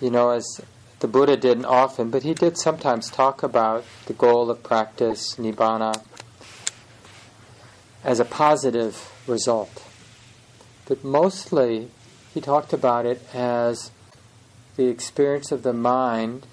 [0.00, 0.60] You know, as
[1.02, 6.00] the Buddha didn't often, but he did sometimes talk about the goal of practice, nibbana,
[8.04, 9.82] as a positive result.
[10.86, 11.90] But mostly,
[12.32, 13.90] he talked about it as
[14.76, 16.46] the experience of the mind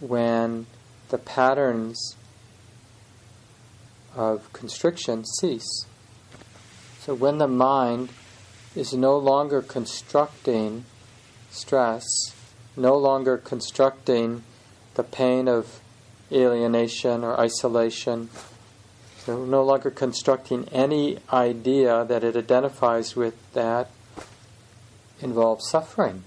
[0.00, 0.66] when
[1.10, 2.16] the patterns
[4.14, 5.84] of constriction cease.
[7.00, 8.08] So when the mind
[8.74, 10.86] is no longer constructing
[11.50, 12.04] stress,
[12.76, 14.42] no longer constructing
[14.94, 15.80] the pain of
[16.30, 18.28] alienation or isolation,
[19.18, 23.90] so no longer constructing any idea that it identifies with that
[25.20, 26.22] involves suffering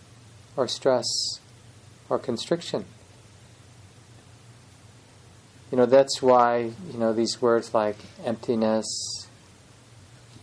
[0.58, 1.40] or stress
[2.10, 2.86] or constriction.
[5.72, 8.88] You know, that's why, you know, these words like emptiness,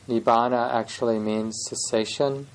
[0.09, 2.47] nibbana actually means cessation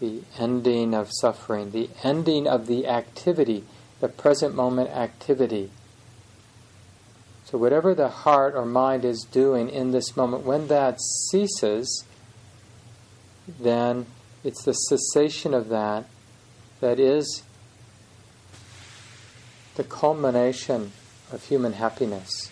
[0.00, 3.64] the ending of suffering, the ending of the activity,
[4.00, 5.70] the present moment activity.
[7.44, 12.04] So, whatever the heart or mind is doing in this moment, when that ceases,
[13.46, 14.06] then
[14.42, 16.06] it's the cessation of that
[16.80, 17.42] that is
[19.76, 20.92] the culmination
[21.30, 22.50] of human happiness.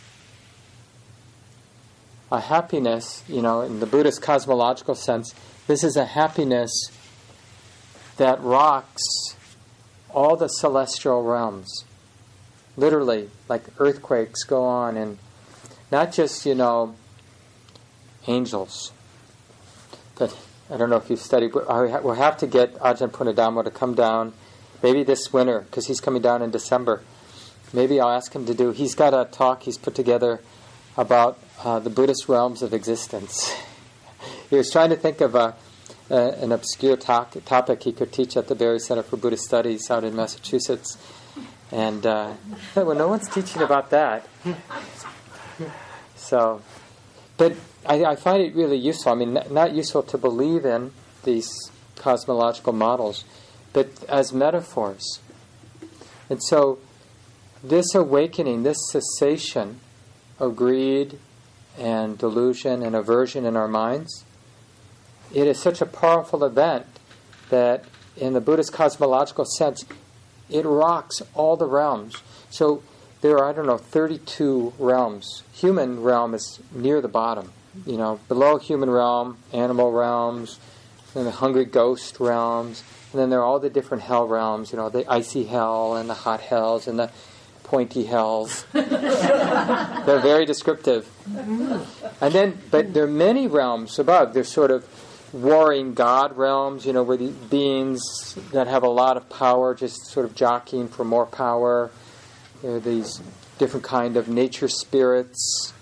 [2.30, 5.34] A happiness, you know, in the Buddhist cosmological sense,
[5.66, 6.70] this is a happiness
[8.18, 9.02] that rocks
[10.10, 11.84] all the celestial realms.
[12.76, 15.18] Literally, like earthquakes go on, and
[15.90, 16.94] not just, you know,
[18.26, 18.92] angels.
[20.16, 20.36] But
[20.70, 21.66] I don't know if you've studied, but
[22.04, 24.32] we'll have to get Ajahn Punnadhammo to come down
[24.82, 27.02] maybe this winter, because he's coming down in December.
[27.72, 30.40] Maybe I'll ask him to do, he's got a talk he's put together
[30.96, 33.52] about uh, the Buddhist realms of existence.
[34.50, 35.56] he was trying to think of a
[36.10, 39.90] uh, an obscure to- topic he could teach at the Barre Center for Buddhist Studies
[39.90, 40.96] out in Massachusetts.
[41.70, 42.34] And uh,
[42.74, 44.26] well, no one's teaching about that.
[46.16, 46.62] So,
[47.36, 47.54] but
[47.86, 49.12] I, I find it really useful.
[49.12, 50.92] I mean, not useful to believe in
[51.24, 51.50] these
[51.96, 53.24] cosmological models,
[53.72, 55.20] but as metaphors.
[56.28, 56.78] And so,
[57.62, 59.80] this awakening, this cessation
[60.38, 61.18] of greed
[61.78, 64.24] and delusion and aversion in our minds
[65.32, 66.86] it is such a powerful event
[67.50, 67.84] that,
[68.16, 69.84] in the Buddhist cosmological sense,
[70.50, 72.22] it rocks all the realms.
[72.50, 72.82] So
[73.20, 75.42] there are, I don't know, 32 realms.
[75.52, 77.52] Human realm is near the bottom.
[77.86, 80.58] You know, below human realm, animal realms,
[81.14, 84.72] and the hungry ghost realms, and then there are all the different hell realms.
[84.72, 87.10] You know, the icy hell and the hot hells and the
[87.64, 88.64] pointy hells.
[88.72, 91.08] They're very descriptive.
[91.28, 92.24] Mm-hmm.
[92.24, 94.34] And then, but there are many realms above.
[94.34, 94.86] There's sort of
[95.32, 98.02] warring god realms, you know, where the beings
[98.52, 101.90] that have a lot of power just sort of jockeying for more power.
[102.62, 103.20] There are these
[103.58, 105.72] different kind of nature spirits,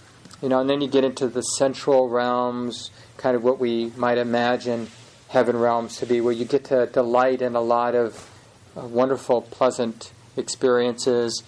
[0.42, 4.18] you know, and then you get into the central realms, kind of what we might
[4.18, 4.88] imagine
[5.28, 8.30] heaven realms to be, where you get to delight in a lot of
[8.76, 11.42] uh, wonderful, pleasant experiences.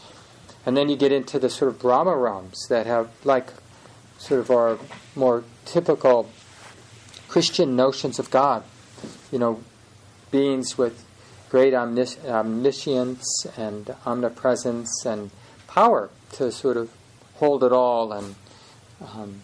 [0.64, 3.52] And then you get into the sort of Brahma realms that have, like,
[4.18, 4.78] sort of our
[5.14, 6.28] more typical
[7.28, 8.64] Christian notions of God.
[9.30, 9.60] You know,
[10.30, 11.04] beings with
[11.48, 15.30] great omnis- omniscience and omnipresence and
[15.66, 16.90] power to sort of
[17.36, 18.34] hold it all and
[19.00, 19.40] um,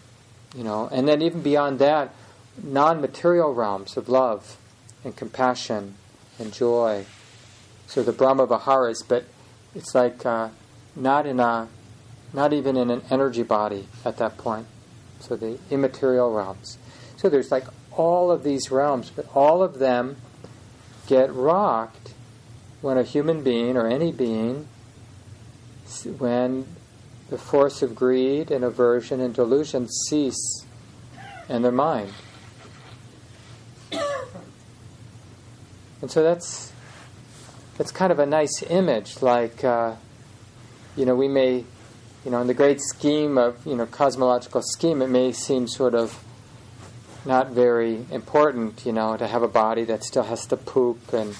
[0.55, 2.13] you know and then even beyond that
[2.61, 4.57] non-material realms of love
[5.03, 5.95] and compassion
[6.39, 7.05] and joy.
[7.87, 9.25] So the brahma viharas but
[9.73, 10.49] it's like uh,
[10.95, 11.67] not in a
[12.33, 14.67] not even in an energy body at that point.
[15.19, 16.77] So the immaterial realms
[17.17, 20.17] so there's like all of these realms but all of them
[21.07, 22.13] get rocked
[22.81, 24.67] when a human being or any being,
[26.19, 26.67] when
[27.29, 30.63] the force of greed and aversion and delusion cease
[31.49, 32.13] in their mind.
[33.91, 34.01] And
[36.11, 36.71] so that's
[37.77, 39.95] that's kind of a nice image, like uh,
[40.95, 41.65] you know we may,
[42.23, 45.95] you know, in the great scheme of you know cosmological scheme, it may seem sort
[45.95, 46.23] of
[47.25, 51.35] not very important, you know, to have a body that still has to poop and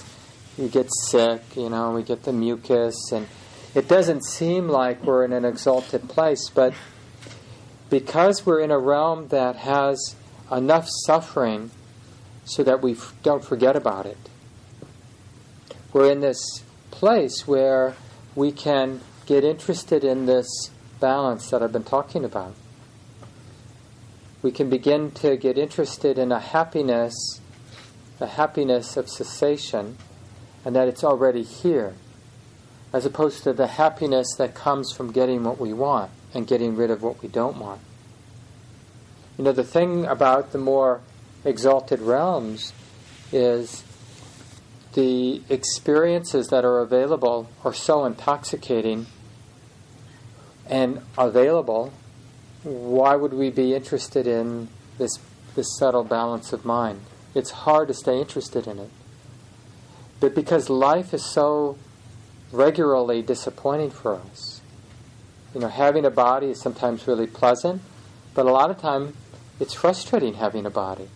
[0.58, 3.26] you get sick, you know, we get the mucus, and
[3.74, 6.72] it doesn't seem like we're in an exalted place, but
[7.90, 10.16] because we're in a realm that has
[10.50, 11.70] enough suffering
[12.44, 14.16] so that we f- don't forget about it,
[15.92, 17.94] we're in this place where
[18.34, 20.70] we can get interested in this
[21.00, 22.54] balance that I've been talking about
[24.46, 27.40] we can begin to get interested in a happiness,
[28.20, 29.98] the happiness of cessation,
[30.64, 31.94] and that it's already here,
[32.92, 36.92] as opposed to the happiness that comes from getting what we want and getting rid
[36.92, 37.80] of what we don't want.
[39.36, 41.00] You know, the thing about the more
[41.44, 42.72] exalted realms
[43.32, 43.82] is
[44.92, 49.06] the experiences that are available are so intoxicating
[50.68, 51.92] and available
[52.66, 55.18] why would we be interested in this,
[55.54, 57.00] this subtle balance of mind?
[57.32, 58.90] It's hard to stay interested in it.
[60.18, 61.78] But because life is so
[62.50, 64.60] regularly disappointing for us,
[65.54, 67.82] you know, having a body is sometimes really pleasant,
[68.34, 69.14] but a lot of time
[69.60, 71.08] it's frustrating having a body.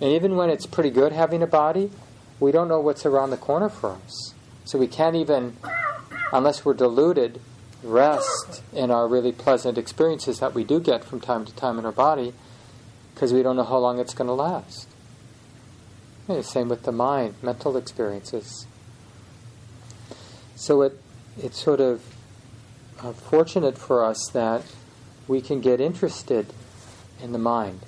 [0.00, 1.90] And even when it's pretty good having a body,
[2.38, 4.34] we don't know what's around the corner for us.
[4.64, 5.56] So we can't even,
[6.32, 7.40] unless we're deluded,
[7.82, 11.84] rest in our really pleasant experiences that we do get from time to time in
[11.84, 12.32] our body
[13.14, 14.88] because we don't know how long it's going to last.
[16.42, 18.66] Same with the mind, mental experiences.
[20.56, 21.00] So it
[21.40, 22.02] it's sort of
[23.00, 24.62] uh, fortunate for us that
[25.26, 26.52] we can get interested
[27.22, 27.80] in the mind.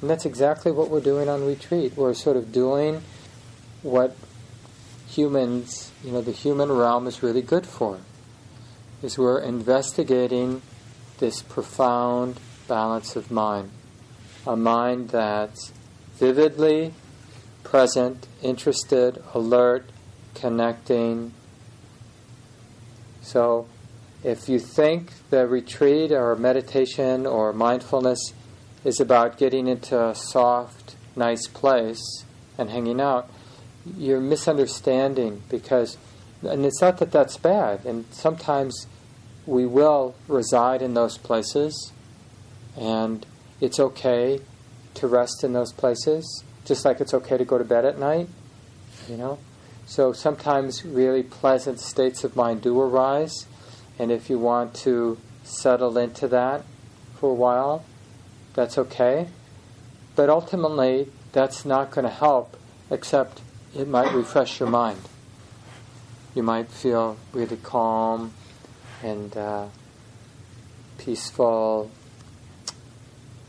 [0.00, 1.96] And that's exactly what we're doing on retreat.
[1.96, 3.02] We're sort of doing
[3.82, 4.16] what
[5.06, 7.98] humans, you know, the human realm is really good for
[9.04, 10.62] is we're investigating
[11.18, 13.70] this profound balance of mind.
[14.46, 15.72] A mind that's
[16.16, 16.94] vividly
[17.62, 19.90] present, interested, alert,
[20.34, 21.32] connecting.
[23.20, 23.66] So,
[24.22, 28.32] if you think the retreat or meditation or mindfulness
[28.84, 32.24] is about getting into a soft, nice place
[32.56, 33.30] and hanging out,
[33.98, 35.98] you're misunderstanding because,
[36.42, 38.86] and it's not that that's bad, and sometimes
[39.46, 41.92] we will reside in those places,
[42.76, 43.26] and
[43.60, 44.40] it's okay
[44.94, 48.28] to rest in those places, just like it's okay to go to bed at night,
[49.08, 49.38] you know.
[49.86, 53.46] So sometimes really pleasant states of mind do arise,
[53.98, 56.64] and if you want to settle into that
[57.16, 57.84] for a while,
[58.54, 59.28] that's okay.
[60.16, 62.56] But ultimately, that's not going to help,
[62.90, 63.40] except
[63.76, 65.00] it might refresh your mind.
[66.34, 68.32] You might feel really calm
[69.04, 69.66] and uh,
[70.96, 71.90] peaceful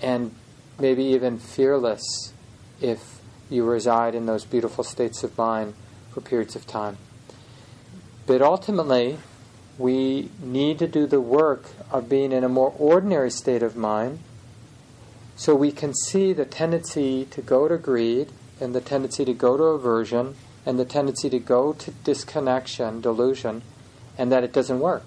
[0.02, 0.36] and
[0.78, 2.34] maybe even fearless
[2.82, 5.74] if you reside in those beautiful states of mind
[6.12, 6.98] for periods of time.
[8.28, 9.18] But ultimately,
[9.78, 14.20] we need to do the work of being in a more ordinary state of mind
[15.38, 18.30] so we can see the tendency to go to greed
[18.60, 20.36] and the tendency to go to aversion
[20.66, 23.62] and the tendency to go to disconnection, delusion,
[24.18, 25.06] and that it doesn't work.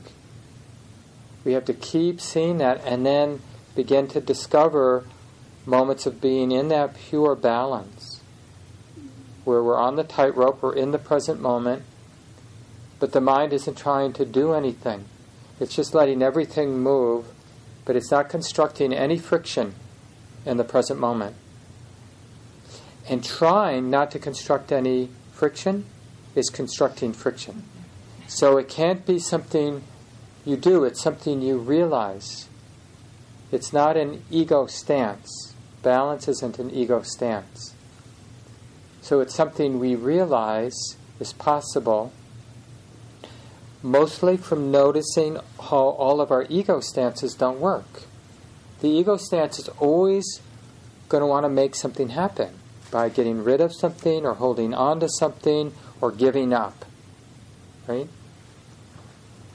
[1.48, 3.40] We have to keep seeing that and then
[3.74, 5.06] begin to discover
[5.64, 8.20] moments of being in that pure balance
[9.44, 11.84] where we're on the tightrope, we're in the present moment,
[13.00, 15.06] but the mind isn't trying to do anything.
[15.58, 17.24] It's just letting everything move,
[17.86, 19.72] but it's not constructing any friction
[20.44, 21.34] in the present moment.
[23.08, 25.86] And trying not to construct any friction
[26.34, 27.64] is constructing friction.
[28.26, 29.82] So it can't be something
[30.48, 32.48] you do, it's something you realize.
[33.52, 35.54] It's not an ego stance.
[35.82, 37.74] Balance isn't an ego stance.
[39.02, 42.12] So it's something we realize is possible
[43.82, 48.02] mostly from noticing how all of our ego stances don't work.
[48.80, 50.40] The ego stance is always
[51.08, 52.54] going to want to make something happen
[52.90, 56.84] by getting rid of something or holding on to something or giving up.
[57.86, 58.08] Right?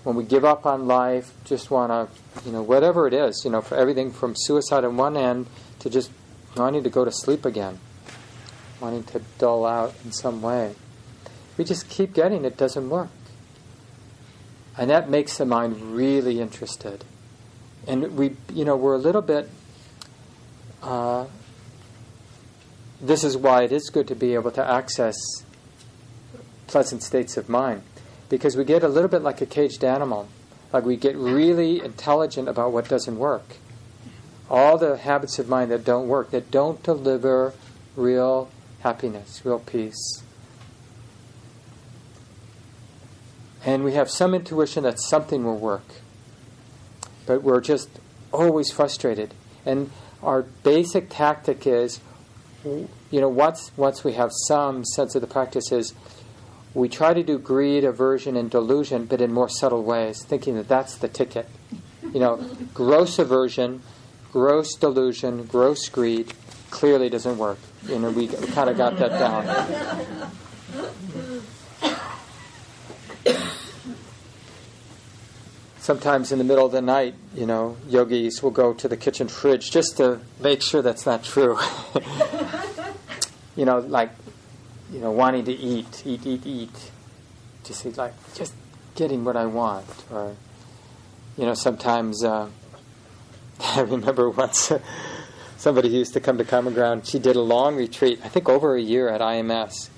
[0.04, 3.51] When we give up on life, just want to, you know, whatever it is, you
[3.51, 5.47] know, for everything from suicide on one end
[5.80, 6.12] to just
[6.58, 7.80] wanting to go to sleep again,
[8.82, 10.76] wanting to dull out in some way.
[11.58, 13.10] We just keep getting it doesn't work.
[14.78, 17.06] And that makes the mind really interested.
[17.88, 19.49] And we, you know, we're a little bit.
[20.82, 21.28] Uh,
[22.99, 25.16] this is why it is good to be able to access
[26.68, 27.84] pleasant states of mind,
[28.34, 30.28] because we get a little bit like a caged animal.
[30.72, 33.58] Like we get really intelligent about what doesn't work.
[34.50, 37.54] All the habits of mind that don't work, that don't deliver
[37.96, 40.24] real happiness, real peace.
[43.64, 45.86] And we have some intuition that something will work.
[47.28, 47.88] But we're just
[48.32, 49.36] always frustrated.
[49.64, 49.92] And
[50.24, 52.00] our basic tactic is,
[52.66, 55.94] you know, once, once we have some sense of the practice, is
[56.74, 60.67] we try to do greed, aversion, and delusion, but in more subtle ways, thinking that
[60.67, 61.47] that's the ticket.
[62.13, 62.38] You know,
[62.74, 63.82] gross aversion,
[64.32, 66.34] gross delusion, gross greed
[66.71, 67.59] clearly doesn't work.
[67.88, 70.32] You know, we, we kind of got that down.
[75.84, 79.28] sometimes in the middle of the night, you know, yogis will go to the kitchen
[79.28, 81.59] fridge just to make sure that's not true.
[83.57, 84.09] you know, like,
[84.94, 86.91] you know, wanting to eat, eat, eat, eat.
[87.64, 88.54] Just like, just
[88.96, 89.86] getting what I want.
[90.12, 90.36] Or,
[91.38, 92.50] you know, sometimes, uh,
[93.60, 94.72] I remember once
[95.58, 98.48] somebody who used to come to Common Ground, she did a long retreat, I think
[98.48, 99.89] over a year at IMS,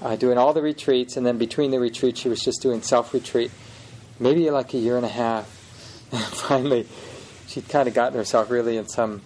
[0.00, 3.12] uh, doing all the retreats, and then between the retreats, she was just doing self
[3.12, 3.50] retreat
[4.18, 6.08] maybe like a year and a half.
[6.12, 6.86] And finally,
[7.46, 9.22] she'd kind of gotten herself really in some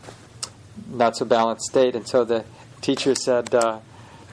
[0.89, 1.95] not so balanced state.
[1.95, 2.45] And so the
[2.81, 3.81] teacher said uh,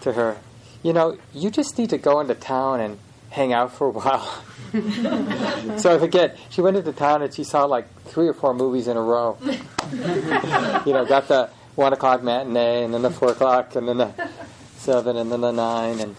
[0.01, 0.37] to her,
[0.85, 2.99] You know, you just need to go into town and
[3.31, 4.43] hang out for a while.
[5.79, 8.87] so I forget, she went into town and she saw like three or four movies
[8.87, 9.35] in a row.
[9.41, 14.29] you know, got the one o'clock matinee and then the four o'clock and then the
[14.75, 16.15] seven and then the nine and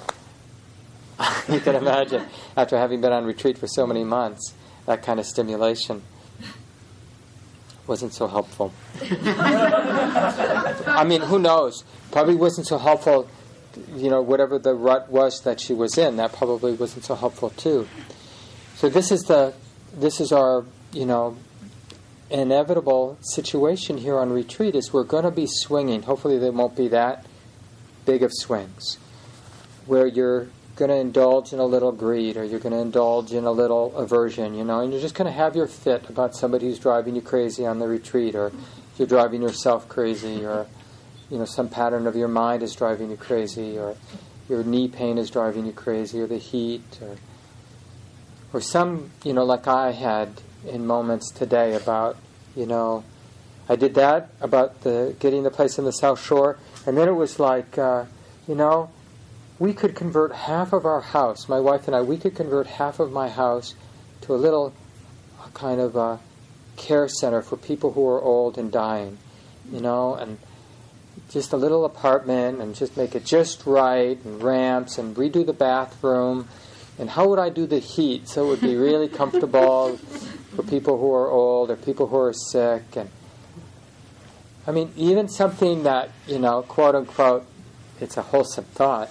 [1.49, 4.53] you can imagine, after having been on retreat for so many months,
[4.87, 6.03] that kind of stimulation
[7.87, 8.73] wasn't so helpful.
[9.01, 9.85] I
[11.07, 11.85] mean, who knows?
[12.11, 13.29] Probably wasn't so helpful,
[13.95, 17.51] you know, whatever the rut was that she was in, that probably wasn't so helpful
[17.51, 17.89] too.
[18.77, 19.55] So this is the,
[19.95, 21.37] this is our, you know,
[22.31, 26.03] inevitable situation here on retreat is we're going to be swinging.
[26.03, 27.25] Hopefully there won't be that
[28.05, 28.99] big of swings
[29.87, 33.45] where you're going to indulge in a little greed or you're going to indulge in
[33.45, 36.67] a little aversion, you know, and you're just going to have your fit about somebody
[36.67, 38.53] who's driving you crazy on the retreat or
[38.99, 40.67] you're driving yourself crazy or,
[41.31, 43.97] you know, some pattern of your mind is driving you crazy or
[44.49, 47.17] your knee pain is driving you crazy or the heat or,
[48.53, 52.17] or some, you know, like I had in moments today about,
[52.55, 53.05] you know,
[53.69, 57.15] I did that about the getting the place in the South Shore and then it
[57.15, 58.05] was like, uh,
[58.47, 58.91] you know,
[59.59, 63.01] we could convert half of our house, my wife and I, we could convert half
[63.01, 63.75] of my house
[64.23, 64.73] to a little
[65.55, 66.21] kind of a
[66.77, 69.19] care center for people who are old and dying,
[69.73, 70.39] you know, and
[71.31, 75.53] just a little apartment and just make it just right and ramps and redo the
[75.53, 76.49] bathroom.
[76.99, 79.97] And how would I do the heat so it would be really comfortable
[80.55, 82.97] for people who are old or people who are sick?
[82.97, 83.11] And
[84.67, 87.47] I mean, even something that, you know, quote unquote,
[88.01, 89.11] it's a wholesome thought.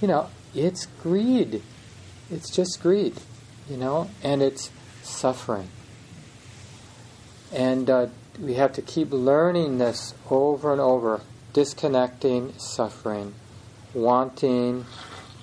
[0.00, 1.62] You know, it's greed.
[2.30, 3.14] It's just greed,
[3.68, 4.70] you know, and it's
[5.02, 5.68] suffering.
[7.52, 8.06] And uh,
[8.40, 11.20] we have to keep learning this over and over.
[11.52, 13.34] Disconnecting suffering.
[13.94, 14.84] Wanting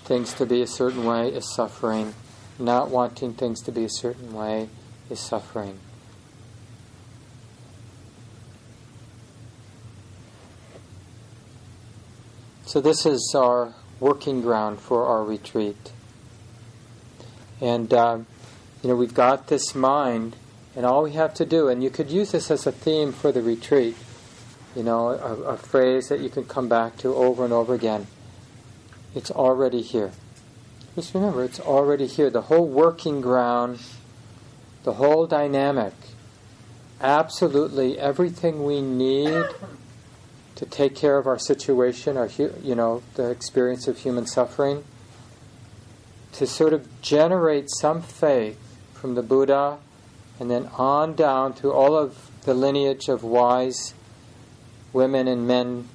[0.03, 2.13] things to be a certain way is suffering.
[2.59, 4.69] Not wanting things to be a certain way
[5.09, 5.79] is suffering.
[12.65, 15.91] So, this is our working ground for our retreat.
[17.61, 18.25] And, um,
[18.81, 20.35] you know, we've got this mind
[20.75, 23.31] and all we have to do, and you could use this as a theme for
[23.31, 23.95] the retreat,
[24.75, 28.07] you know, a, a phrase that you can come back to over and over again.
[29.13, 30.11] It's already here.
[30.95, 32.29] Just remember, it's already here.
[32.29, 33.79] The whole working ground,
[34.83, 35.93] the whole dynamic,
[37.01, 39.45] absolutely everything we need
[40.55, 42.29] to take care of our situation, our
[42.61, 44.83] you know the experience of human suffering,
[46.33, 48.59] to sort of generate some faith
[48.93, 49.77] from the Buddha
[50.39, 53.93] and then on down through all of the lineage of wise
[54.91, 55.87] women and men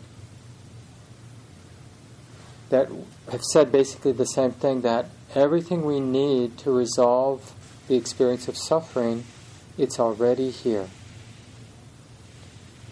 [2.71, 2.89] that
[3.31, 7.55] have said basically the same thing that everything we need to resolve
[7.87, 9.25] the experience of suffering,
[9.77, 10.89] it's already here.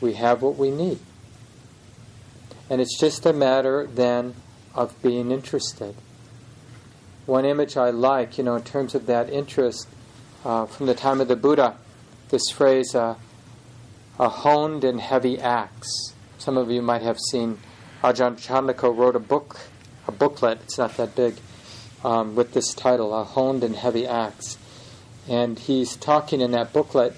[0.01, 0.99] We have what we need.
[2.69, 4.35] And it's just a matter then
[4.75, 5.95] of being interested.
[7.27, 9.89] One image I like, you know, in terms of that interest,
[10.47, 11.77] uh, from the time of the Buddha,
[12.29, 13.17] this phrase, uh,
[14.21, 16.15] a honed and heavy axe.
[16.39, 17.59] Some of you might have seen
[18.05, 19.59] Ajahn Chandako wrote a book,
[20.07, 21.35] a booklet, it's not that big,
[22.05, 24.57] um, with this title, A Honed and Heavy Axe.
[25.29, 27.15] And he's talking in that booklet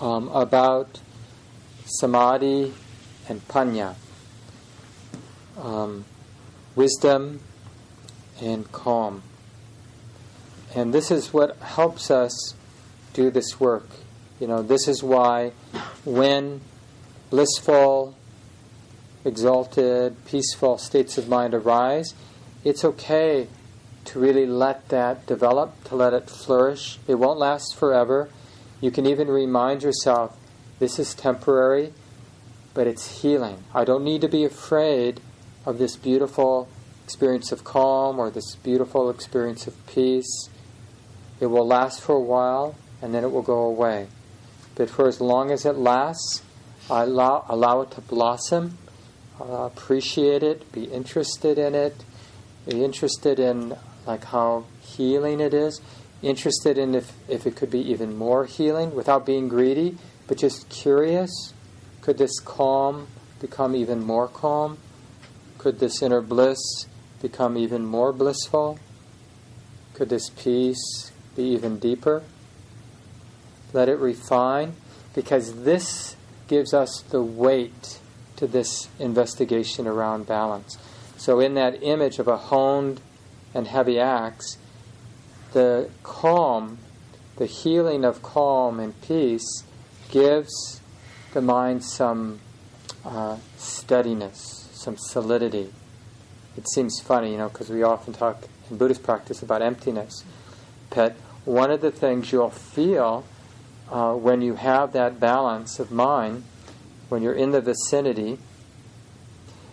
[0.00, 1.00] um, about
[1.84, 2.72] samadhi
[3.28, 3.96] and panya,
[5.58, 6.06] um,
[6.74, 7.40] wisdom
[8.40, 9.22] and calm.
[10.74, 12.54] And this is what helps us
[13.12, 13.88] do this work.
[14.40, 15.52] You know, this is why
[16.04, 16.60] when
[17.30, 18.14] blissful,
[19.24, 22.14] exalted, peaceful states of mind arise,
[22.64, 23.48] it's okay
[24.04, 26.98] to really let that develop, to let it flourish.
[27.06, 28.28] It won't last forever.
[28.80, 30.36] You can even remind yourself
[30.78, 31.92] this is temporary,
[32.74, 33.62] but it's healing.
[33.72, 35.20] I don't need to be afraid
[35.64, 36.68] of this beautiful
[37.04, 40.48] experience of calm or this beautiful experience of peace.
[41.42, 44.06] It will last for a while and then it will go away.
[44.76, 46.40] But for as long as it lasts,
[46.88, 48.78] I allow, allow it to blossom,
[49.40, 52.04] uh, appreciate it, be interested in it,
[52.64, 53.76] be interested in
[54.06, 55.80] like how healing it is,
[56.22, 60.68] interested in if, if it could be even more healing without being greedy, but just
[60.68, 61.52] curious.
[62.02, 63.08] Could this calm
[63.40, 64.78] become even more calm?
[65.58, 66.86] Could this inner bliss
[67.20, 68.78] become even more blissful?
[69.94, 72.22] Could this peace be even deeper.
[73.72, 74.74] Let it refine,
[75.14, 76.16] because this
[76.48, 77.98] gives us the weight
[78.36, 80.76] to this investigation around balance.
[81.16, 83.00] So, in that image of a honed
[83.54, 84.58] and heavy axe,
[85.52, 86.78] the calm,
[87.36, 89.64] the healing of calm and peace,
[90.10, 90.80] gives
[91.32, 92.40] the mind some
[93.04, 95.72] uh, steadiness, some solidity.
[96.56, 100.24] It seems funny, you know, because we often talk in Buddhist practice about emptiness
[101.44, 103.24] one of the things you'll feel
[103.90, 106.44] uh, when you have that balance of mind,
[107.08, 108.38] when you're in the vicinity,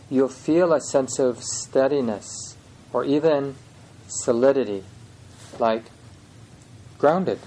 [0.09, 2.57] you'll feel a sense of steadiness
[2.91, 3.55] or even
[4.07, 4.84] solidity,
[5.59, 5.84] like
[6.97, 7.39] grounded.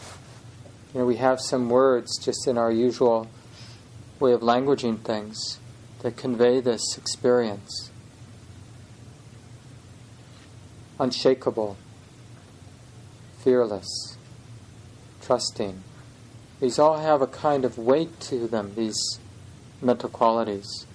[0.95, 3.29] You know, we have some words just in our usual
[4.21, 5.59] way of languaging things
[6.01, 7.91] that convey this experience.
[10.99, 11.77] Unshakable,
[13.43, 14.17] fearless,
[15.21, 15.83] trusting.
[16.61, 19.19] These all have a kind of weight to them, these
[19.81, 20.87] mental qualities.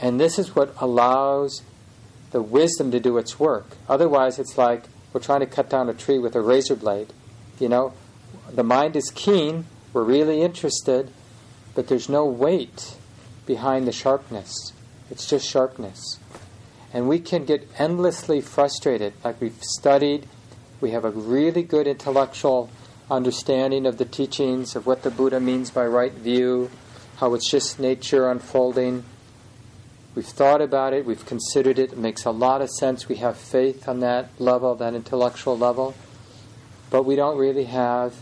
[0.00, 1.62] And this is what allows
[2.30, 3.66] the wisdom to do its work.
[3.88, 7.12] Otherwise, it's like we're trying to cut down a tree with a razor blade.
[7.58, 7.92] You know,
[8.50, 11.10] the mind is keen, we're really interested,
[11.74, 12.96] but there's no weight
[13.46, 14.72] behind the sharpness.
[15.10, 16.18] It's just sharpness.
[16.92, 19.12] And we can get endlessly frustrated.
[19.22, 20.26] Like we've studied,
[20.80, 22.68] we have a really good intellectual
[23.10, 26.70] understanding of the teachings, of what the Buddha means by right view,
[27.16, 29.04] how it's just nature unfolding.
[30.14, 33.08] We've thought about it, we've considered it, it makes a lot of sense.
[33.08, 35.94] We have faith on that level, that intellectual level.
[36.90, 38.16] But we don't really have,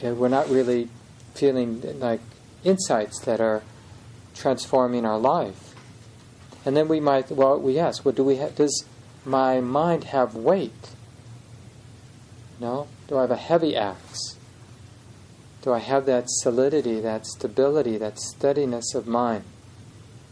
[0.00, 0.88] we're not really
[1.34, 2.20] feeling like
[2.62, 3.62] insights that are
[4.34, 5.67] transforming our life.
[6.68, 8.84] And then we might, well, we ask, well, do we ha- does
[9.24, 10.90] my mind have weight?
[12.60, 12.88] No?
[13.06, 14.36] Do I have a heavy axe?
[15.62, 19.44] Do I have that solidity, that stability, that steadiness of mind,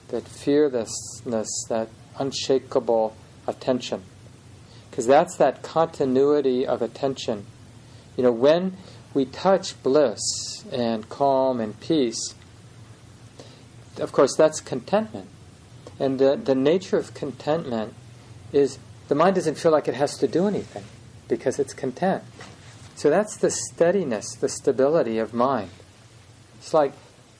[0.09, 3.17] that fearlessness, that unshakable
[3.47, 4.03] attention?
[4.91, 7.47] Because that's that continuity of attention.
[8.15, 8.77] You know, when
[9.15, 12.35] we touch bliss and calm and peace,
[13.97, 15.31] of course, that's contentment.
[15.99, 17.95] And the, the nature of contentment
[18.53, 18.79] is
[19.09, 20.85] the mind doesn't feel like it has to do anything
[21.29, 22.23] because it's content.
[22.97, 25.71] So that's the steadiness, the stability of mind.
[26.59, 26.93] It's like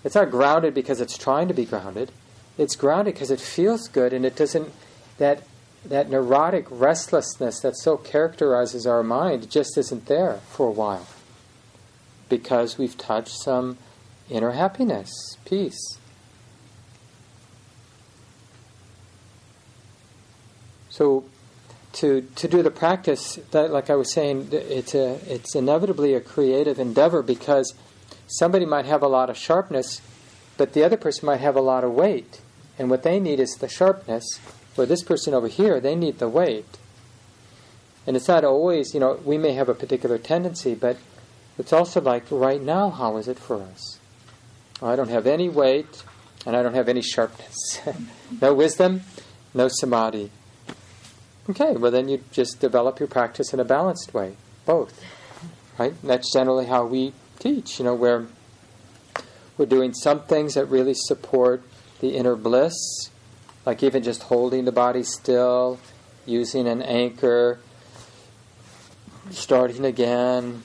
[0.05, 2.13] it's not grounded because it's trying to be grounded.
[2.59, 4.73] It's grounded because it feels good and it doesn't
[5.19, 5.43] that
[5.85, 11.07] that neurotic restlessness that so characterizes our mind just isn't there for a while.
[12.29, 13.79] Because we've touched some
[14.29, 15.99] inner happiness, peace.
[20.97, 21.25] So
[21.93, 26.21] to to do the practice that like I was saying it's a it's inevitably a
[26.21, 27.75] creative endeavor because
[28.27, 30.01] somebody might have a lot of sharpness
[30.57, 32.41] but the other person might have a lot of weight.
[32.79, 34.25] And what they need is the sharpness.
[34.75, 36.79] Where this person over here they need the weight.
[38.07, 40.97] And it's not always you know we may have a particular tendency but
[41.59, 43.99] it's also like right now how is it for us?
[44.81, 46.03] I don't have any weight
[46.47, 47.81] and I don't have any sharpness.
[48.41, 49.03] No wisdom
[49.57, 50.31] no samadhi
[51.49, 54.35] Okay, well then you just develop your practice in a balanced way,
[54.65, 55.01] both.
[55.79, 55.95] Right?
[56.01, 58.27] And that's generally how we teach, you know, where
[59.57, 61.63] we're doing some things that really support
[62.01, 62.75] the inner bliss,
[63.65, 65.79] like even just holding the body still,
[66.27, 67.61] using an anchor,
[69.31, 70.65] starting again,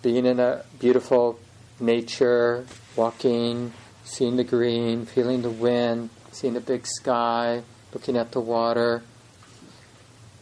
[0.00, 1.38] being in a beautiful
[1.80, 2.64] nature,
[2.96, 9.02] walking, seeing the green, feeling the wind, seeing the big sky, looking at the water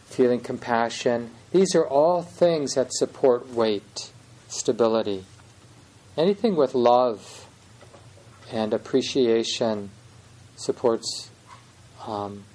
[0.07, 1.31] feeling compassion.
[1.51, 4.11] These are all things that support weight,
[4.47, 5.25] stability.
[6.17, 7.47] Anything with love
[8.51, 9.91] and appreciation
[10.55, 11.29] supports
[12.05, 12.45] um,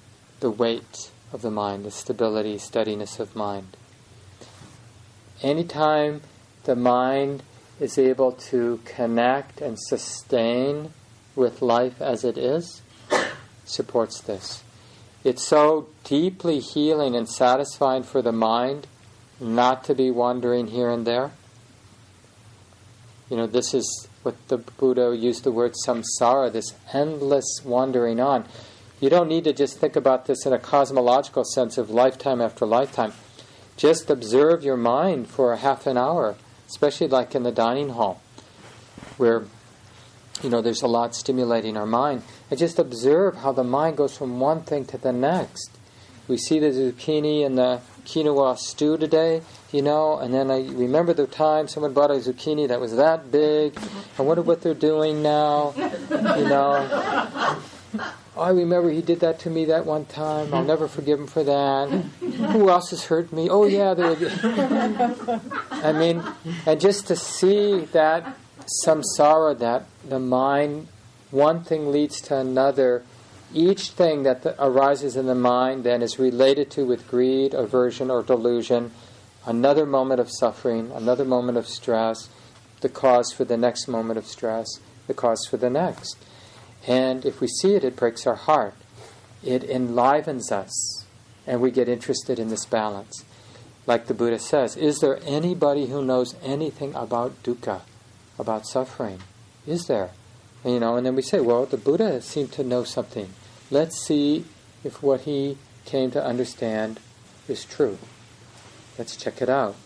[0.41, 3.77] the weight of the mind, the stability, steadiness of mind.
[5.43, 6.23] Anytime
[6.65, 7.43] the mind
[7.81, 10.93] is able to connect and sustain
[11.35, 12.83] with life as it is,
[13.65, 14.63] supports this.
[15.25, 18.87] It's so deeply healing and satisfying for the mind
[19.39, 21.31] not to be wandering here and there.
[23.31, 28.47] You know, this is what the Buddha used the word samsara, this endless wandering on.
[29.01, 32.67] You don't need to just think about this in a cosmological sense of lifetime after
[32.67, 33.13] lifetime.
[33.77, 36.37] Just observe your mind for a half an hour,
[36.69, 38.21] especially like in the dining hall,
[39.17, 39.45] where
[40.43, 44.17] you know there's a lot stimulating our mind and just observe how the mind goes
[44.17, 45.71] from one thing to the next.
[46.29, 51.13] We see the zucchini and the quinoa stew today, you know, and then I remember
[51.13, 53.79] the time someone bought a zucchini that was that big.
[54.19, 57.59] I wonder what they're doing now, you know.
[58.37, 60.55] I remember he did that to me that one time.
[60.55, 61.91] I'll never forgive him for that.
[62.21, 63.51] Who else has hurt me?
[63.51, 64.17] Oh yeah, there.
[65.71, 66.25] I mean,
[66.65, 68.37] and just to see that
[68.85, 70.89] samsara, that the mind
[71.33, 73.03] one thing leads to another.
[73.55, 78.11] Each thing that the, arises in the mind then is related to with greed, aversion,
[78.11, 78.93] or delusion,
[79.47, 82.29] another moment of suffering, another moment of stress,
[82.83, 86.17] the cause for the next moment of stress, the cause for the next.
[86.87, 88.75] And if we see it, it breaks our heart.
[89.43, 91.07] It enlivens us,
[91.47, 93.25] and we get interested in this balance.
[93.87, 97.81] Like the Buddha says, is there anybody who knows anything about dukkha,
[98.43, 99.21] about suffering?
[99.67, 100.11] Is there?
[100.65, 103.31] You know, and then we say, well, the Buddha seemed to know something.
[103.71, 104.45] Let's see
[104.85, 107.01] if what he came to understand
[107.49, 107.99] is true.
[108.99, 109.77] Let's check it out.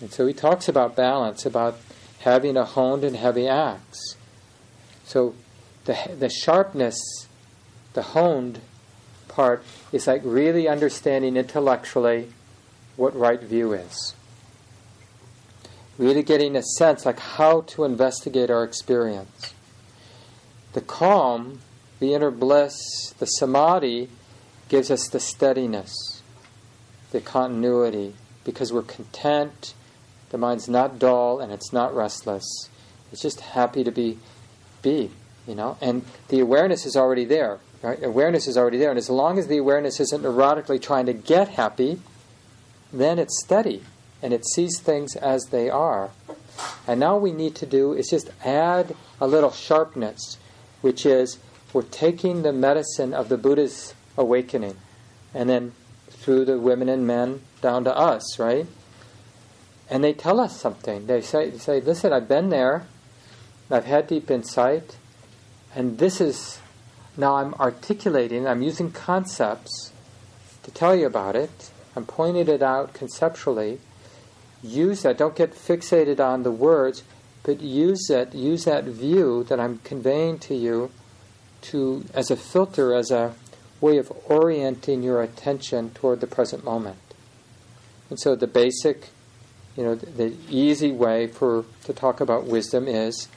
[0.00, 1.78] And so he talks about balance, about
[2.20, 4.16] having a honed and heavy axe.
[5.04, 5.34] So
[5.86, 7.00] the, the sharpness,
[7.94, 8.60] the honed
[9.28, 12.32] part, is like really understanding intellectually
[12.96, 14.14] what right view is
[16.00, 19.52] really getting a sense like how to investigate our experience.
[20.72, 21.60] The calm,
[21.98, 24.08] the inner bliss, the samadhi
[24.70, 26.22] gives us the steadiness,
[27.10, 29.74] the continuity, because we're content,
[30.30, 32.70] the mind's not dull and it's not restless.
[33.12, 34.18] It's just happy to be
[34.80, 35.10] be,
[35.46, 37.58] you know, and the awareness is already there.
[37.82, 38.02] Right?
[38.02, 41.48] Awareness is already there, and as long as the awareness isn't neurotically trying to get
[41.48, 42.00] happy,
[42.90, 43.82] then it's steady
[44.22, 46.10] and it sees things as they are.
[46.86, 50.38] And now we need to do is just add a little sharpness.
[50.80, 51.38] which is
[51.72, 54.76] we're taking the medicine of the Buddha's awakening
[55.34, 55.72] and then
[56.08, 58.66] through the women and men down to us, right?
[59.88, 61.06] And they tell us something.
[61.06, 62.86] They say, they say listen, I've been there,
[63.70, 64.96] I've had deep insight,
[65.74, 66.58] and this is
[67.16, 69.92] now I'm articulating, I'm using concepts
[70.62, 71.70] to tell you about it.
[71.96, 73.80] I'm pointing it out conceptually.
[74.62, 75.18] Use that.
[75.18, 77.02] Don't get fixated on the words,
[77.42, 78.34] but use it.
[78.34, 80.90] Use that view that I'm conveying to you
[81.62, 83.34] to as a filter, as a
[83.80, 86.98] way of orienting your attention toward the present moment.
[88.10, 89.08] And so the basic,
[89.76, 93.28] you know, the, the easy way for to talk about wisdom is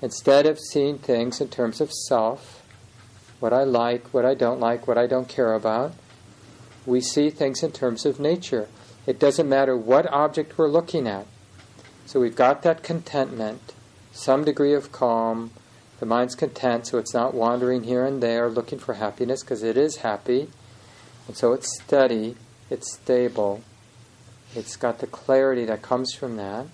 [0.00, 2.62] instead of seeing things in terms of self,
[3.40, 5.94] what I like, what I don't like, what I don't care about,
[6.86, 8.68] we see things in terms of nature.
[9.08, 11.26] It doesn't matter what object we're looking at.
[12.04, 13.72] So we've got that contentment,
[14.12, 15.50] some degree of calm,
[15.98, 19.78] the mind's content, so it's not wandering here and there looking for happiness because it
[19.78, 20.50] is happy.
[21.26, 22.36] And so it's steady,
[22.68, 23.62] it's stable,
[24.54, 26.66] it's got the clarity that comes from that.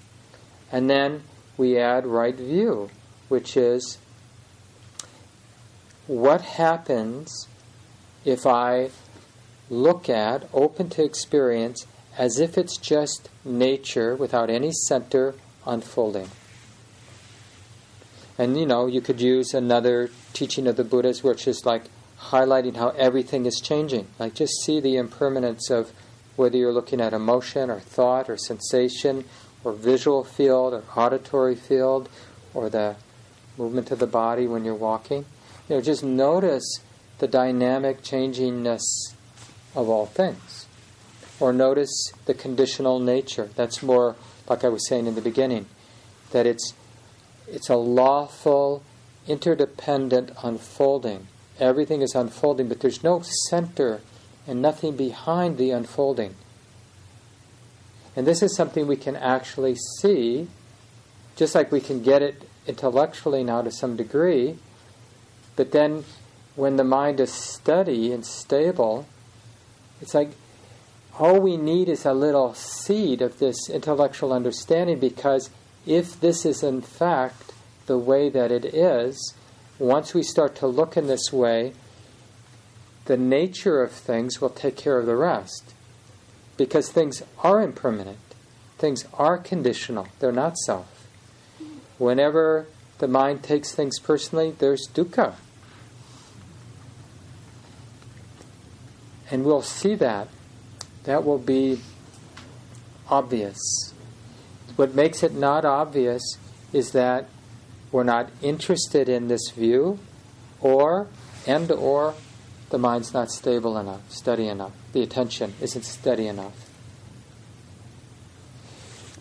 [0.73, 1.23] And then
[1.57, 2.91] we add right view,
[3.29, 3.99] which is
[6.09, 7.47] what happens
[8.25, 8.91] if I
[9.71, 11.87] look at, open to experience,
[12.17, 15.35] as if it's just nature without any center
[15.67, 16.29] unfolding.
[18.39, 21.85] And you know, you could use another teaching of the Buddhas, which is like
[22.19, 24.07] highlighting how everything is changing.
[24.19, 25.93] Like just see the impermanence of
[26.37, 29.25] whether you're looking at emotion or thought or sensation
[29.63, 32.09] or visual field or auditory field
[32.53, 32.97] or the
[33.57, 35.25] movement of the body when you're walking.
[35.69, 36.81] You know, just notice
[37.19, 38.83] the dynamic changingness
[39.75, 40.67] of all things.
[41.41, 43.51] Or notice the conditional nature.
[43.57, 44.17] That's more
[44.49, 45.67] like I was saying in the beginning,
[46.31, 46.75] that it's
[47.47, 48.83] it's a lawful,
[49.27, 51.27] interdependent unfolding.
[51.61, 54.01] Everything is unfolding, but there's no center
[54.47, 56.35] and nothing behind the unfolding.
[58.17, 60.49] And this is something we can actually see,
[61.37, 64.57] just like we can get it intellectually now to some degree,
[65.57, 66.05] but then
[66.57, 69.07] when the mind is steady and stable,
[70.01, 70.31] it's like
[71.19, 75.51] all we need is a little seed of this intellectual understanding because
[75.87, 77.53] if this is in fact
[77.87, 79.35] the way that it is,
[79.79, 81.73] once we start to look in this way,
[83.05, 85.75] the nature of things will take care of the rest.
[86.57, 88.19] Because things are impermanent,
[88.79, 91.07] things are conditional, they're not self.
[91.99, 92.67] Whenever
[92.99, 95.35] the mind takes things personally, there's dukkha.
[99.31, 100.29] And we'll see that.
[101.05, 101.81] That will be
[103.09, 103.93] obvious.
[104.77, 106.23] What makes it not obvious
[106.73, 107.29] is that
[107.93, 110.01] we're not interested in this view,
[110.61, 111.07] or
[111.47, 112.15] and or
[112.71, 114.73] the mind's not stable enough, steady enough.
[114.93, 116.71] The attention isn't steady enough.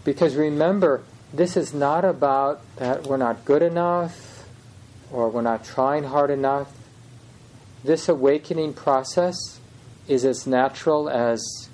[0.04, 1.04] Because remember,
[1.34, 4.46] this is not about that we're not good enough
[5.12, 6.72] or we're not trying hard enough.
[7.84, 9.60] This awakening process
[10.08, 11.70] is as natural as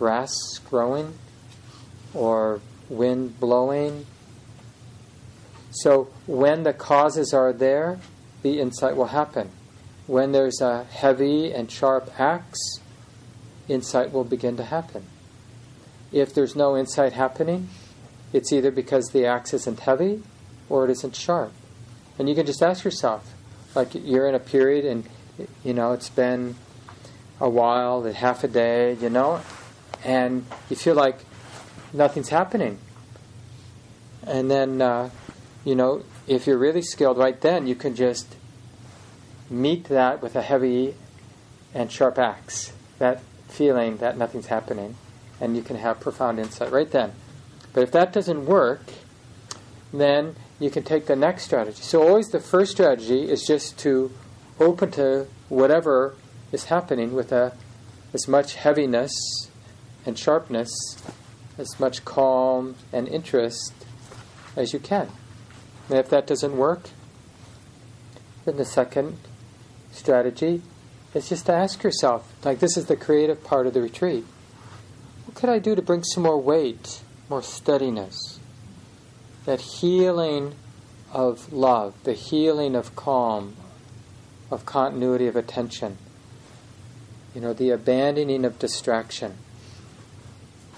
[0.00, 0.32] grass
[0.70, 1.12] growing
[2.14, 4.06] or wind blowing.
[5.70, 8.00] So when the causes are there,
[8.42, 9.50] the insight will happen.
[10.06, 12.80] When there's a heavy and sharp axe,
[13.68, 15.04] insight will begin to happen.
[16.10, 17.68] If there's no insight happening,
[18.32, 20.22] it's either because the axe isn't heavy
[20.70, 21.52] or it isn't sharp.
[22.18, 23.34] And you can just ask yourself,
[23.74, 25.04] like you're in a period and
[25.62, 26.56] you know it's been
[27.38, 29.42] a while, half a day, you know,
[30.04, 31.18] and you feel like
[31.92, 32.78] nothing's happening.
[34.26, 35.10] And then, uh,
[35.64, 38.36] you know, if you're really skilled right then, you can just
[39.48, 40.94] meet that with a heavy
[41.74, 44.96] and sharp axe, that feeling that nothing's happening,
[45.40, 47.12] and you can have profound insight right then.
[47.72, 48.82] But if that doesn't work,
[49.92, 51.82] then you can take the next strategy.
[51.82, 54.12] So, always the first strategy is just to
[54.58, 56.14] open to whatever
[56.52, 57.56] is happening with a,
[58.12, 59.49] as much heaviness
[60.06, 60.70] and sharpness,
[61.58, 63.74] as much calm and interest
[64.56, 65.08] as you can.
[65.88, 66.90] And if that doesn't work,
[68.44, 69.18] then the second
[69.92, 70.62] strategy
[71.14, 74.24] is just to ask yourself like, this is the creative part of the retreat.
[75.26, 78.38] What could I do to bring some more weight, more steadiness?
[79.44, 80.54] That healing
[81.12, 83.56] of love, the healing of calm,
[84.50, 85.98] of continuity of attention
[87.34, 89.36] you know, the abandoning of distraction.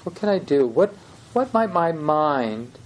[0.05, 0.67] What can I do?
[0.67, 0.95] What,
[1.33, 2.79] what might my mind,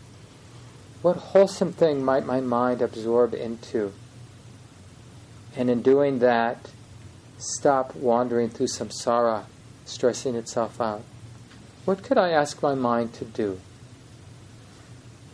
[1.02, 3.92] what wholesome thing might my mind absorb into
[5.56, 6.68] And in doing that,
[7.38, 9.44] stop wandering through samsara,
[9.86, 11.02] stressing itself out.
[11.86, 13.58] What could I ask my mind to do?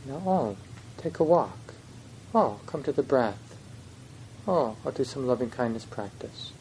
[0.07, 0.57] You know, oh,
[0.99, 1.59] take a walk.
[2.35, 3.57] Oh, come to the breath.
[4.47, 6.53] Oh, I'll do some loving kindness practice.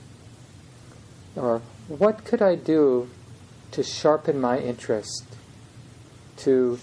[1.35, 3.09] Or what could I do
[3.71, 5.25] to sharpen my interest,
[6.37, 6.79] to,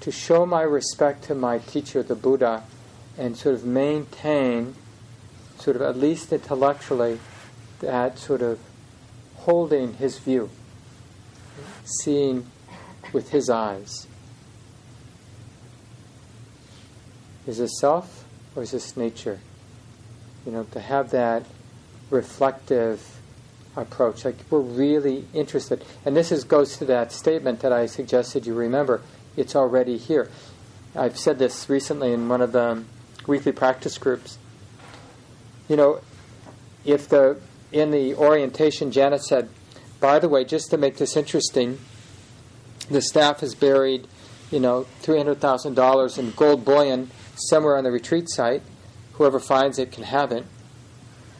[0.00, 2.62] to show my respect to my teacher, the Buddha,
[3.18, 4.74] and sort of maintain,
[5.58, 7.18] sort of at least intellectually,
[7.80, 8.58] that sort of
[9.36, 10.50] holding his view,
[11.84, 12.46] seeing
[13.12, 14.06] with his eyes.
[17.46, 18.24] Is this self
[18.54, 19.40] or is this nature?
[20.46, 21.44] You know, to have that
[22.10, 23.19] reflective
[23.76, 25.84] approach, like we're really interested.
[26.04, 29.02] And this is, goes to that statement that I suggested you remember.
[29.36, 30.30] It's already here.
[30.94, 32.84] I've said this recently in one of the
[33.26, 34.38] weekly practice groups.
[35.68, 36.00] You know,
[36.84, 37.38] if the
[37.72, 39.48] in the orientation, Janet said,
[40.00, 41.78] by the way, just to make this interesting,
[42.90, 44.08] the staff has buried,
[44.50, 48.62] you know, $300,000 in gold bullion somewhere on the retreat site.
[49.12, 50.44] Whoever finds it can have it.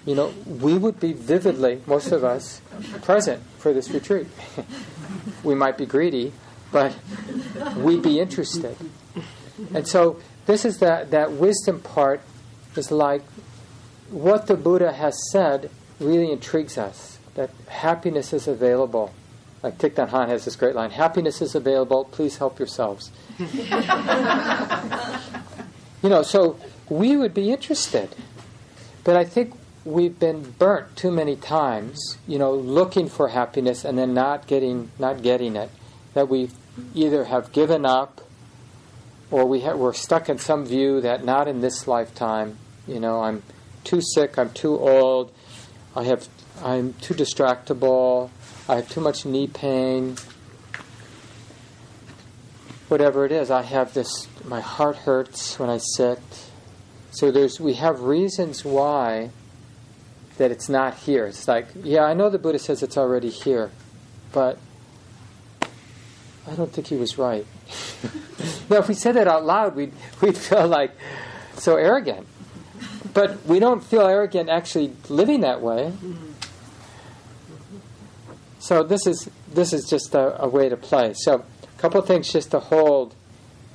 [0.06, 2.62] You know, we would be vividly, most of us,
[3.02, 4.26] present for this retreat.
[5.44, 6.32] we might be greedy,
[6.72, 6.96] but
[7.76, 8.76] we'd be interested.
[9.74, 12.22] And so this is that, that wisdom part
[12.76, 13.22] is like
[14.10, 19.12] what the Buddha has said really intrigues us that happiness is available.
[19.62, 23.10] Like Thich Nhat Hanh has this great line Happiness is available, please help yourselves.
[23.38, 23.46] you
[26.08, 28.16] know, so we would be interested.
[29.04, 29.54] But I think
[29.84, 34.90] we've been burnt too many times, you know, looking for happiness and then not getting
[34.98, 35.70] not getting it.
[36.14, 36.50] That we
[36.94, 38.20] either have given up
[39.30, 43.20] or we ha- we're stuck in some view that not in this lifetime, you know,
[43.22, 43.42] I'm
[43.84, 45.32] too sick, I'm too old,
[45.94, 46.28] I have,
[46.62, 48.30] I'm too distractible.
[48.68, 50.16] I have too much knee pain.
[52.86, 54.28] Whatever it is, I have this.
[54.44, 56.20] My heart hurts when I sit.
[57.10, 59.30] So there's, we have reasons why
[60.40, 61.26] that it's not here.
[61.26, 63.70] It's like, yeah, I know the Buddha says it's already here,
[64.32, 64.58] but
[66.50, 67.46] I don't think he was right.
[68.70, 70.92] now, if we said that out loud, we'd, we'd feel like
[71.56, 72.26] so arrogant.
[73.12, 75.92] But we don't feel arrogant actually living that way.
[78.60, 81.12] So this is this is just a, a way to play.
[81.12, 83.14] So a couple things just to hold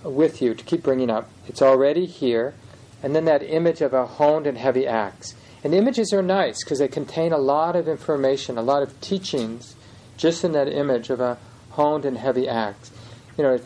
[0.04, 1.30] with you to keep bringing up.
[1.48, 2.56] It's already here,
[3.04, 5.36] and then that image of a honed and heavy axe.
[5.66, 9.76] And images are nice because they contain a lot of information, a lot of teachings,
[10.16, 11.40] just in that image of a
[11.72, 12.92] honed and heavy axe.
[13.36, 13.60] You know,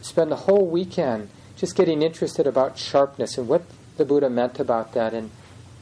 [0.00, 3.62] spend the whole weekend just getting interested about sharpness and what
[3.98, 5.30] the Buddha meant about that and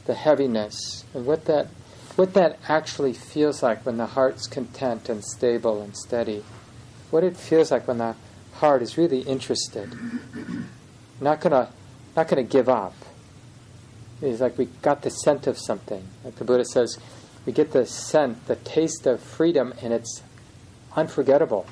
[0.05, 1.69] the heaviness and what that
[2.17, 6.43] what that actually feels like when the heart's content and stable and steady.
[7.09, 8.15] What it feels like when the
[8.53, 9.91] heart is really interested.
[11.19, 11.69] Not gonna
[12.15, 12.93] not gonna give up.
[14.21, 16.03] It's like we got the scent of something.
[16.23, 16.97] Like the Buddha says,
[17.45, 20.23] we get the scent, the taste of freedom, and it's
[20.95, 21.65] unforgettable.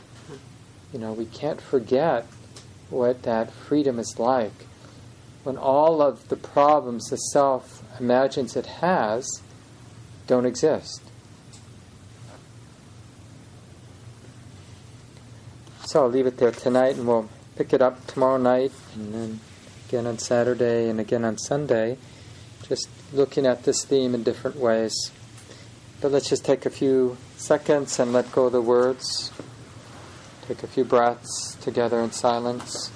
[0.94, 2.26] You know, we can't forget
[2.90, 4.66] what that freedom is like
[5.46, 9.42] when all of the problems the self imagines it has
[10.26, 11.02] don't exist.
[15.86, 19.40] So I'll leave it there tonight and we'll pick it up tomorrow night and then
[19.88, 21.98] again on Saturday and again on Sunday,
[22.68, 25.12] just looking at this theme in different ways.
[26.02, 29.32] But let's just take a few seconds and let go of the words.
[30.48, 32.92] Take a few breaths together in silence.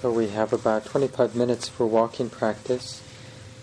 [0.00, 3.02] So we have about 25 minutes for walking practice.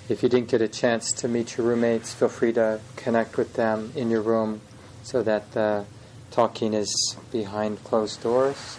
[0.07, 3.55] If you didn't get a chance to meet your roommates, feel free to connect with
[3.55, 4.61] them in your room
[5.01, 5.85] so that the
[6.29, 8.77] talking is behind closed doors.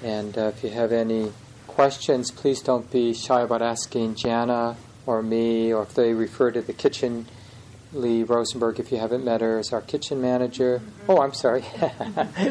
[0.00, 1.32] And uh, if you have any
[1.66, 4.76] questions, please don't be shy about asking Jana
[5.06, 7.26] or me, or if they refer to the kitchen,
[7.92, 10.80] Lee Rosenberg, if you haven't met her, is our kitchen manager.
[10.80, 11.10] Mm-hmm.
[11.10, 11.64] Oh, I'm sorry.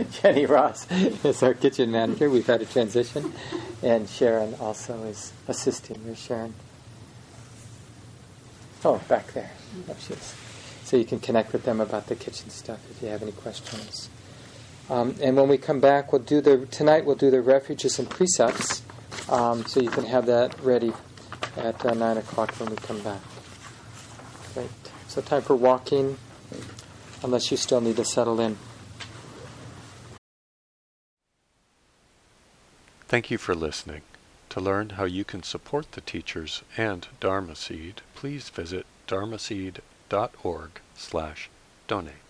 [0.22, 2.30] Jenny Ross is our kitchen manager.
[2.30, 3.34] We've had a transition.
[3.84, 5.98] And Sharon also is assisting.
[6.06, 6.54] Where's Sharon?
[8.84, 9.52] Oh, back there.
[9.90, 10.36] Oh, she is.
[10.84, 14.10] So you can connect with them about the kitchen stuff if you have any questions.
[14.90, 17.06] Um, and when we come back, we'll do the tonight.
[17.06, 18.84] We'll do the refuges and precepts.
[19.30, 20.94] Um, so you can have that ready
[21.58, 23.22] at uh, 9 o'clock when we come back.
[24.54, 24.70] Great.
[25.16, 26.18] So, time for walking,
[27.24, 28.58] unless you still need to settle in.
[33.08, 34.02] Thank you for listening.
[34.50, 40.82] To learn how you can support the teachers and Dharma Seed, please visit dharma dharmaseed.org
[40.96, 41.50] slash
[41.88, 42.25] donate.